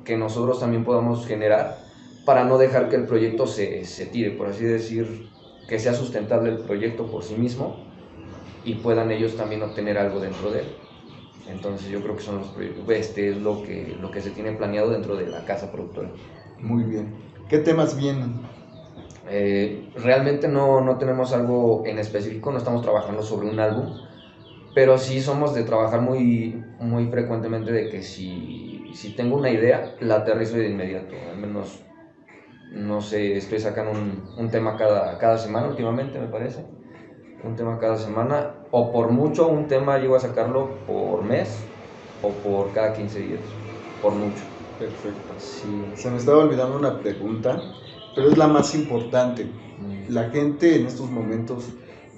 que 0.05 0.17
nosotros 0.17 0.61
también 0.61 0.85
podamos 0.85 1.27
generar, 1.27 1.79
para 2.25 2.45
no 2.45 2.59
dejar 2.59 2.89
que 2.89 2.97
el 2.97 3.07
proyecto 3.07 3.47
se, 3.47 3.85
se 3.85 4.07
tire, 4.07 4.31
por 4.31 4.47
así 4.47 4.65
decir, 4.65 5.29
que 5.69 5.79
sea 5.79 5.93
sustentable 5.93 6.51
el 6.51 6.59
proyecto 6.59 7.07
por 7.07 7.23
sí 7.23 7.35
mismo 7.35 7.77
y 8.65 8.77
puedan 8.77 9.11
ellos 9.11 9.37
también 9.37 9.63
obtener 9.63 9.99
algo 9.99 10.19
dentro 10.19 10.51
de 10.51 10.61
él. 10.61 10.67
Entonces 11.49 11.89
yo 11.89 12.03
creo 12.03 12.17
que 12.17 12.23
son 12.23 12.39
los 12.39 12.49
proyectos, 12.49 12.85
este 12.91 13.31
es 13.31 13.37
lo 13.37 13.63
que, 13.63 13.97
lo 14.01 14.11
que 14.11 14.21
se 14.21 14.31
tiene 14.31 14.53
planeado 14.53 14.91
dentro 14.91 15.17
de 15.17 15.27
la 15.27 15.45
casa 15.45 15.71
productora. 15.71 16.11
Muy 16.59 16.85
bien. 16.85 17.15
¿Qué 17.49 17.59
temas 17.59 17.97
vienen? 17.97 18.41
Eh, 19.31 19.91
realmente 19.95 20.49
no, 20.49 20.81
no, 20.81 20.97
tenemos 20.97 21.33
algo 21.33 21.85
en 21.87 21.99
específico, 21.99 22.51
no 22.51 22.59
estamos 22.59 22.83
trabajando 22.83 23.23
sobre 23.23 23.49
un 23.49 23.61
álbum, 23.61 23.95
pero 24.75 24.97
sí 24.97 25.21
somos 25.21 25.55
de 25.55 25.65
trabajar 25.65 26.01
muy, 26.01 26.63
muy 26.81 27.07
frecuentemente 27.07 27.73
de 27.73 27.91
que 27.91 28.03
si, 28.03 28.91
si 28.95 29.15
tengo 29.15 29.37
una 29.37 29.51
idea, 29.51 29.97
la 30.01 30.17
aterrizo 30.17 30.57
de 30.57 30.71
inmediato, 30.71 31.15
al 31.31 31.39
menos, 31.39 31.83
no 32.73 33.01
sé, 33.01 33.37
estoy 33.37 33.61
sacando 33.61 33.93
un, 33.93 34.23
un 34.37 34.51
tema 34.51 34.77
cada, 34.77 35.19
cada 35.19 35.39
semana 35.39 35.69
últimamente, 35.69 36.19
me 36.19 36.29
parece, 36.29 36.65
un 37.43 37.57
tema 37.57 37.79
cada 37.79 37.97
semana, 37.97 38.55
o 38.71 38.93
por 38.93 39.11
mucho 39.11 39.49
un 39.49 39.69
tema 39.69 39.99
llego 39.99 40.17
a 40.17 40.21
sacarlo 40.21 40.71
por 40.87 41.23
mes 41.23 41.59
o 42.23 42.31
por 42.31 42.73
cada 42.73 42.93
15 42.93 43.21
días, 43.21 43.41
por 44.03 44.13
mucho. 44.13 44.43
Perfecto. 44.79 45.35
Sí. 45.39 45.85
Se 45.95 46.11
me 46.11 46.19
estaba 46.19 46.39
olvidando 46.39 46.77
una 46.77 47.01
pregunta, 47.01 47.61
pero 48.15 48.29
es 48.29 48.39
la 48.39 48.47
más 48.47 48.75
importante. 48.75 49.45
Mm. 49.45 50.13
La 50.13 50.31
gente 50.31 50.77
en 50.77 50.87
estos 50.87 51.11
momentos 51.11 51.69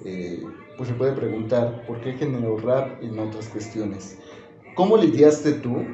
eh, 0.05 0.43
pues 0.77 0.89
se 0.89 0.95
puede 0.95 1.13
preguntar 1.13 1.83
por 1.85 2.01
qué 2.01 2.13
generó 2.13 2.57
rap 2.57 3.03
y 3.03 3.07
no 3.07 3.23
otras 3.23 3.47
cuestiones. 3.47 4.17
¿Cómo 4.75 4.97
lidiaste 4.97 5.53
tú 5.53 5.85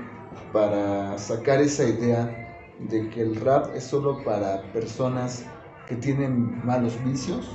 para 0.54 1.18
sacar 1.18 1.62
esa 1.62 1.84
idea 1.84 2.47
de 2.80 3.10
que 3.10 3.22
el 3.22 3.36
rap 3.38 3.76
es 3.76 3.84
solo 3.84 4.24
para 4.24 4.62
personas 4.74 5.46
que 5.88 5.96
tienen 5.96 6.66
malos 6.66 6.94
vicios 7.04 7.50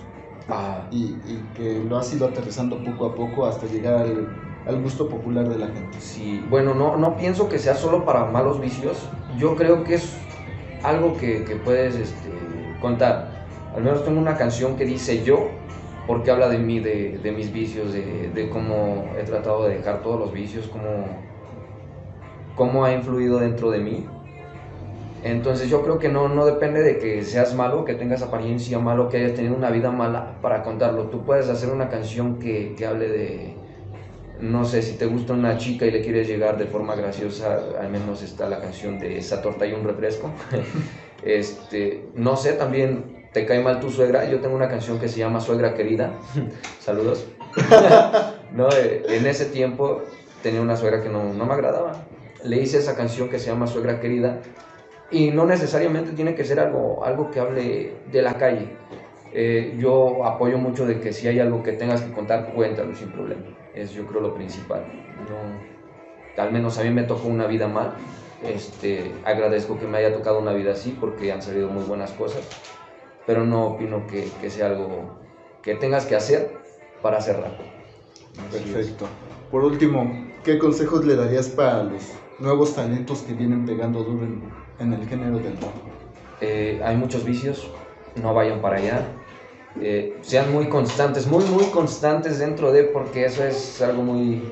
ah. 0.49 0.87
y, 0.91 1.05
y, 1.27 1.49
que 1.55 1.83
lo 1.89 1.99
has 1.99 2.13
ido 2.15 2.27
aterrizando 2.27 2.83
poco 2.83 3.07
a 3.07 3.15
poco 3.15 3.47
hasta 3.47 3.67
llegar 3.67 4.03
al, 4.03 4.29
al, 4.67 4.83
gusto 4.83 5.09
popular 5.09 5.49
de 5.49 5.59
la 5.59 5.67
gente? 5.67 6.01
Sí, 6.01 6.45
bueno, 6.51 6.75
no, 6.75 6.97
no 6.97 7.17
pienso 7.17 7.49
que 7.49 7.59
sea 7.59 7.75
solo 7.75 8.05
para 8.05 8.25
malos 8.25 8.61
vicios. 8.61 9.09
Yo 9.39 9.55
creo 9.55 9.85
que 9.85 9.95
es 9.95 10.17
algo 10.83 11.17
que, 11.17 11.45
que 11.45 11.57
puedes 11.57 11.95
este, 11.97 12.31
contar. 12.81 13.47
Al 13.75 13.83
menos 13.83 14.05
tengo 14.05 14.21
una 14.21 14.37
canción 14.37 14.77
que 14.77 14.85
dice 14.85 15.23
yo, 15.25 15.49
porque 16.07 16.31
habla 16.31 16.49
de 16.49 16.59
mí, 16.59 16.81
de, 16.81 17.19
de 17.19 17.33
mis 17.33 17.53
vicios, 17.53 17.93
de, 17.93 18.31
de, 18.35 18.51
cómo 18.51 19.07
he 19.19 19.23
tratado 19.23 19.65
de 19.65 19.77
dejar 19.77 20.03
todos 20.03 20.19
los 20.19 20.33
vicios, 20.33 20.67
cómo, 20.69 21.07
cómo 22.57 22.85
ha 22.85 22.93
influido 22.93 23.39
dentro 23.39 23.71
de 23.71 23.79
mí. 23.79 24.07
Entonces 25.23 25.69
yo 25.69 25.83
creo 25.83 25.99
que 25.99 26.09
no, 26.09 26.29
no 26.29 26.45
depende 26.45 26.83
de 26.83 26.99
que 26.99 27.23
seas 27.23 27.55
malo, 27.55 27.85
que 27.85 27.95
tengas 27.95 28.23
apariencia 28.23 28.79
malo, 28.79 29.09
que 29.09 29.19
hayas 29.19 29.35
tenido 29.35 29.55
una 29.55 29.71
vida 29.71 29.91
mala 29.91 30.39
para 30.43 30.63
contarlo. 30.63 31.05
Tú 31.05 31.25
puedes 31.25 31.49
hacer 31.49 31.71
una 31.71 31.89
canción 31.89 32.39
que, 32.41 32.75
que 32.77 32.87
hable 32.87 33.09
de, 33.09 33.55
no 34.41 34.65
sé, 34.65 34.83
si 34.83 34.95
te 34.95 35.07
gusta 35.07 35.33
una 35.33 35.57
chica 35.57 35.87
y 35.87 35.93
le 35.93 36.03
quieres 36.03 36.27
llegar 36.27 36.59
de 36.59 36.67
forma 36.67 36.97
graciosa, 36.97 37.61
al 37.81 37.91
menos 37.91 38.23
está 38.23 38.49
la 38.49 38.61
canción 38.61 38.99
de 38.99 39.17
esa 39.17 39.41
torta 39.41 39.65
y 39.65 39.73
un 39.73 39.85
refresco. 39.85 40.33
este, 41.25 42.09
no 42.17 42.37
sé, 42.37 42.55
también 42.55 43.29
te 43.33 43.47
cae 43.47 43.63
mal 43.63 43.79
tu 43.79 43.91
suegra, 43.91 44.29
yo 44.29 44.41
tengo 44.41 44.57
una 44.57 44.69
canción 44.69 44.99
que 44.99 45.09
se 45.09 45.21
llama 45.21 45.41
Suegra 45.41 45.75
Querida. 45.75 46.15
Saludos. 46.81 47.27
no, 48.53 48.69
eh, 48.71 49.05
en 49.09 49.27
ese 49.27 49.47
tiempo 49.47 50.03
tenía 50.43 50.61
una 50.61 50.77
suegra 50.77 51.03
que 51.03 51.09
no, 51.09 51.33
no, 51.33 51.47
me 51.47 51.55
agradaba. 51.55 52.05
Le 52.43 52.61
hice 52.61 52.79
esa 52.79 52.97
canción 52.97 53.29
que 53.29 53.39
se 53.39 53.47
llama 53.47 53.69
Suegra 53.69 54.01
Querida 54.01 54.41
y 55.13 55.31
no 55.31 55.47
necesariamente 55.47 56.13
tiene 56.13 56.35
que 56.35 56.45
ser 56.45 56.59
algo, 56.59 57.05
algo 57.05 57.31
que 57.31 57.41
hable 57.41 57.93
de 58.11 58.23
la 58.23 58.35
calle. 58.35 58.69
Eh, 59.33 59.77
yo 59.79 60.25
apoyo 60.25 60.59
mucho 60.59 60.87
de 60.87 61.01
que 61.01 61.13
si 61.13 61.29
hay 61.29 61.39
algo 61.39 61.63
que 61.63 61.73
tengas 61.73 62.03
que 62.03 62.13
contar, 62.13 62.53
cuéntalo 62.53 62.95
sin 62.95 63.11
problema. 63.11 63.43
Es 63.75 63.93
yo 63.93 64.07
creo 64.07 64.21
lo 64.21 64.35
principal. 64.35 64.85
Al 66.37 66.53
menos 66.53 66.79
a 66.79 66.83
mí 66.83 66.91
me 66.91 67.05
tocó 67.05 67.29
una 67.29 67.47
vida 67.47 67.69
mal. 67.69 67.95
Este, 68.43 69.13
agradezco 69.25 69.79
que 69.79 69.87
me 69.87 69.99
haya 69.99 70.13
tocado 70.13 70.41
una 70.41 70.53
vida 70.53 70.73
así 70.73 70.97
porque 70.99 71.31
han 71.31 71.43
salido 71.43 71.69
muy 71.69 71.85
buenas 71.85 72.11
cosas 72.13 72.43
pero 73.27 73.45
no 73.45 73.67
opino 73.67 74.07
que, 74.07 74.29
que 74.41 74.51
sea 74.51 74.67
algo 74.67 75.19
que 75.63 75.75
tengas 75.75 76.07
que 76.07 76.17
hacer 76.17 76.53
para 77.01 77.21
cerrar. 77.21 77.57
Perfecto. 78.51 79.07
Por 79.51 79.65
último, 79.65 80.11
¿qué 80.45 80.59
consejos 80.59 81.05
le 81.05 81.17
darías 81.17 81.49
para 81.49 81.85
los 81.85 82.03
nuevos 82.39 82.75
talentos 82.75 83.23
que 83.23 83.35
vienen 83.35 83.67
pegando 83.67 84.03
duro 84.03 84.25
en, 84.25 84.43
el 84.91 85.07
género 85.09 85.39
del 85.39 85.57
rap? 85.59 85.75
Eh, 86.41 86.81
hay 86.85 86.97
muchos 86.97 87.25
vicios, 87.25 87.71
no 88.17 88.35
vayan 88.35 88.61
para 88.61 88.77
allá. 88.77 89.07
Eh, 89.81 90.19
sean 90.23 90.53
muy 90.53 90.69
constantes, 90.69 91.27
muy, 91.27 91.45
muy 91.45 91.65
constantes 91.67 92.39
dentro 92.39 92.73
de, 92.73 92.85
porque 92.85 93.25
eso 93.25 93.45
es 93.45 93.81
algo 93.81 94.03
muy, 94.03 94.43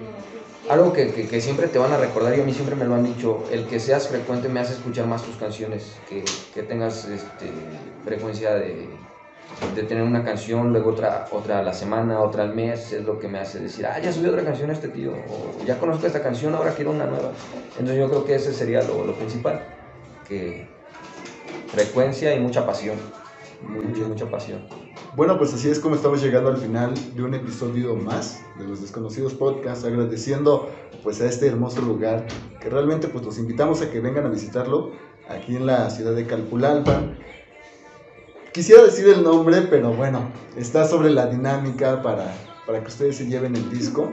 algo 0.71 0.93
que, 0.93 1.11
que, 1.13 1.41
siempre 1.41 1.67
te 1.69 1.79
van 1.79 1.93
a 1.93 1.97
recordar 1.97 2.37
y 2.39 2.41
a 2.41 2.45
mí 2.45 2.55
siempre 2.55 2.77
me 2.77 2.85
lo 2.85 2.95
han 2.95 3.05
dicho, 3.05 3.45
el 3.51 3.67
que 3.67 3.81
seas 3.81 4.09
frecuente 4.09 4.49
me 4.49 4.61
hace 4.61 4.75
escuchar 4.75 5.07
más 5.07 5.23
tus 5.23 5.37
canciones, 5.37 5.97
que, 6.09 6.25
que 6.55 6.63
tengas 6.63 7.07
este, 7.07 7.51
frecuencia 8.05 8.55
de, 8.55 8.89
de, 9.75 9.83
tener 9.83 10.05
una 10.05 10.25
canción, 10.25 10.73
luego 10.73 10.91
otra, 10.91 11.27
otra 11.33 11.59
a 11.59 11.63
la 11.63 11.75
semana, 11.75 12.21
otra 12.21 12.45
al 12.45 12.55
mes, 12.55 12.93
es 12.93 13.05
lo 13.05 13.19
que 13.19 13.29
me 13.29 13.41
hace 13.41 13.59
decir, 13.59 13.85
ah, 13.85 13.99
ya 13.99 14.13
subió 14.13 14.31
otra 14.31 14.45
canción 14.45 14.71
este 14.71 14.89
tío, 14.89 15.13
o 15.13 15.65
ya 15.67 15.79
conozco 15.79 16.07
esta 16.07 16.23
canción, 16.23 16.55
ahora 16.55 16.73
quiero 16.73 16.93
una 16.93 17.07
nueva. 17.07 17.33
Entonces 17.73 17.99
yo 17.99 18.09
creo 18.09 18.25
que 18.25 18.37
ese 18.37 18.55
sería 18.55 18.81
lo, 18.83 19.05
lo 19.05 19.15
principal, 19.15 19.63
frecuencia 21.69 22.35
y 22.35 22.41
mucha 22.41 22.67
pasión, 22.67 22.97
mucha, 23.63 24.07
mucha 24.07 24.31
pasión. 24.31 24.67
Bueno, 25.17 25.39
pues 25.39 25.53
así 25.53 25.69
es 25.69 25.81
como 25.81 25.97
estamos 25.97 26.23
llegando 26.23 26.51
al 26.51 26.57
final 26.57 26.95
de 27.17 27.23
un 27.23 27.35
episodio 27.35 27.97
más 27.97 28.41
de 28.59 28.67
los 28.67 28.81
Desconocidos 28.81 29.35
Podcast, 29.35 29.85
agradeciendo 29.85 30.71
pues 31.03 31.21
a 31.21 31.27
este 31.27 31.49
hermoso 31.49 31.81
lugar 31.81 32.27
que 32.61 32.71
realmente 32.71 33.09
pues 33.09 33.25
los 33.25 33.39
invitamos 33.39 33.83
a 33.83 33.91
que 33.91 34.01
vengan 34.01 34.27
a 34.27 34.29
visitarlo 34.29 34.93
aquí 35.29 35.57
en 35.57 35.67
la 35.67 35.91
ciudad 35.91 36.15
de 36.15 36.27
Calpulalpa. 36.27 37.03
Quisiera 38.53 38.83
decir 38.85 39.09
el 39.09 39.23
nombre, 39.23 39.63
pero 39.63 39.93
bueno, 39.93 40.31
está 40.57 40.87
sobre 40.87 41.11
la 41.11 41.27
dinámica 41.27 42.03
para, 42.03 42.33
para 42.67 42.81
que 42.81 42.89
ustedes 42.89 43.17
se 43.17 43.27
lleven 43.27 43.57
el 43.57 43.69
disco, 43.71 44.13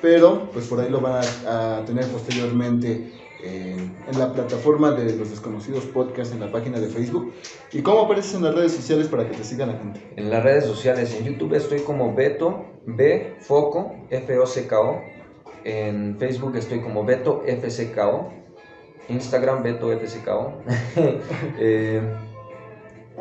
pero 0.00 0.48
pues 0.52 0.66
por 0.66 0.80
ahí 0.80 0.90
lo 0.90 1.00
van 1.00 1.24
a 1.46 1.82
tener 1.86 2.06
posteriormente 2.06 3.12
en, 3.44 4.18
la 4.18 4.32
plataforma 4.32 4.90
de 4.92 5.16
los 5.16 5.30
desconocidos 5.30 5.84
podcast 5.86 6.32
en 6.32 6.40
la 6.40 6.50
página 6.50 6.80
de 6.80 6.88
Facebook. 6.88 7.32
¿Y 7.72 7.82
cómo 7.82 8.00
apareces 8.00 8.34
en 8.34 8.44
las 8.44 8.54
redes 8.54 8.72
sociales 8.72 9.08
para 9.08 9.28
que 9.28 9.36
te 9.36 9.44
siga 9.44 9.66
la 9.66 9.74
gente? 9.74 10.12
En 10.16 10.30
las 10.30 10.42
redes 10.42 10.64
sociales, 10.64 11.14
en 11.18 11.24
YouTube 11.24 11.54
estoy 11.54 11.80
como 11.80 12.14
Beto 12.14 12.64
B 12.86 13.36
Foco 13.40 13.94
F 14.10 14.38
O 14.38 14.46
C 14.46 14.68
O. 14.74 15.00
En 15.64 16.18
Facebook 16.18 16.56
estoy 16.56 16.80
como 16.80 17.04
Beto 17.04 17.42
FCKO. 17.46 18.32
Instagram 19.08 19.62
Beto 19.62 19.90
FCKO. 19.90 20.54
eh, 21.58 22.02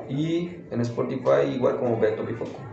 y 0.10 0.56
en 0.72 0.82
Spotify 0.82 1.54
igual 1.54 1.80
como 1.80 2.00
Beto 2.00 2.24
Bifoco. 2.24 2.70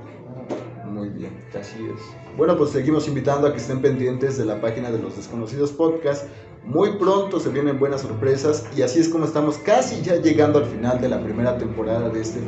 Muy 0.87 1.09
bien. 1.11 1.33
Así 1.59 1.77
es. 1.85 2.01
Bueno, 2.37 2.57
pues 2.57 2.71
seguimos 2.71 3.09
invitando 3.09 3.49
a 3.49 3.53
que 3.53 3.59
estén 3.59 3.83
pendientes 3.83 4.39
de 4.39 4.45
la 4.45 4.61
página 4.61 4.91
de 4.91 4.99
los 4.99 5.17
desconocidos 5.17 5.73
podcast 5.73 6.27
Muy 6.67 6.95
pronto 6.95 7.39
se 7.39 7.49
vienen 7.51 7.79
buenas 7.79 8.01
sorpresas 8.01 8.65
y 8.77 8.83
así 8.83 8.99
es 8.99 9.09
como 9.09 9.25
estamos 9.25 9.57
casi 9.59 10.03
ya 10.03 10.17
llegando 10.17 10.59
al 10.59 10.65
final 10.65 11.01
de 11.01 11.09
la 11.09 11.23
primera 11.23 11.57
temporada 11.59 12.09
de 12.09 12.21
este, 12.21 12.41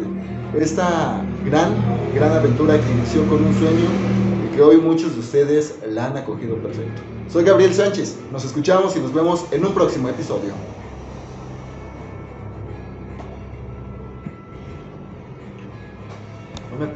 esta 0.58 1.22
gran, 1.44 1.72
gran 2.12 2.32
aventura 2.32 2.80
que 2.80 2.90
inició 2.90 3.24
con 3.28 3.44
un 3.44 3.54
sueño 3.54 3.86
y 4.44 4.56
que 4.56 4.60
hoy 4.60 4.78
muchos 4.78 5.14
de 5.14 5.20
ustedes 5.20 5.78
la 5.86 6.06
han 6.06 6.16
acogido 6.16 6.56
perfecto. 6.56 7.00
Soy 7.28 7.44
Gabriel 7.44 7.72
Sánchez, 7.72 8.16
nos 8.32 8.44
escuchamos 8.44 8.96
y 8.96 9.00
nos 9.00 9.14
vemos 9.14 9.44
en 9.52 9.64
un 9.64 9.72
próximo 9.72 10.08
episodio. 10.08 10.52
No 16.72 16.86
me 16.86 16.92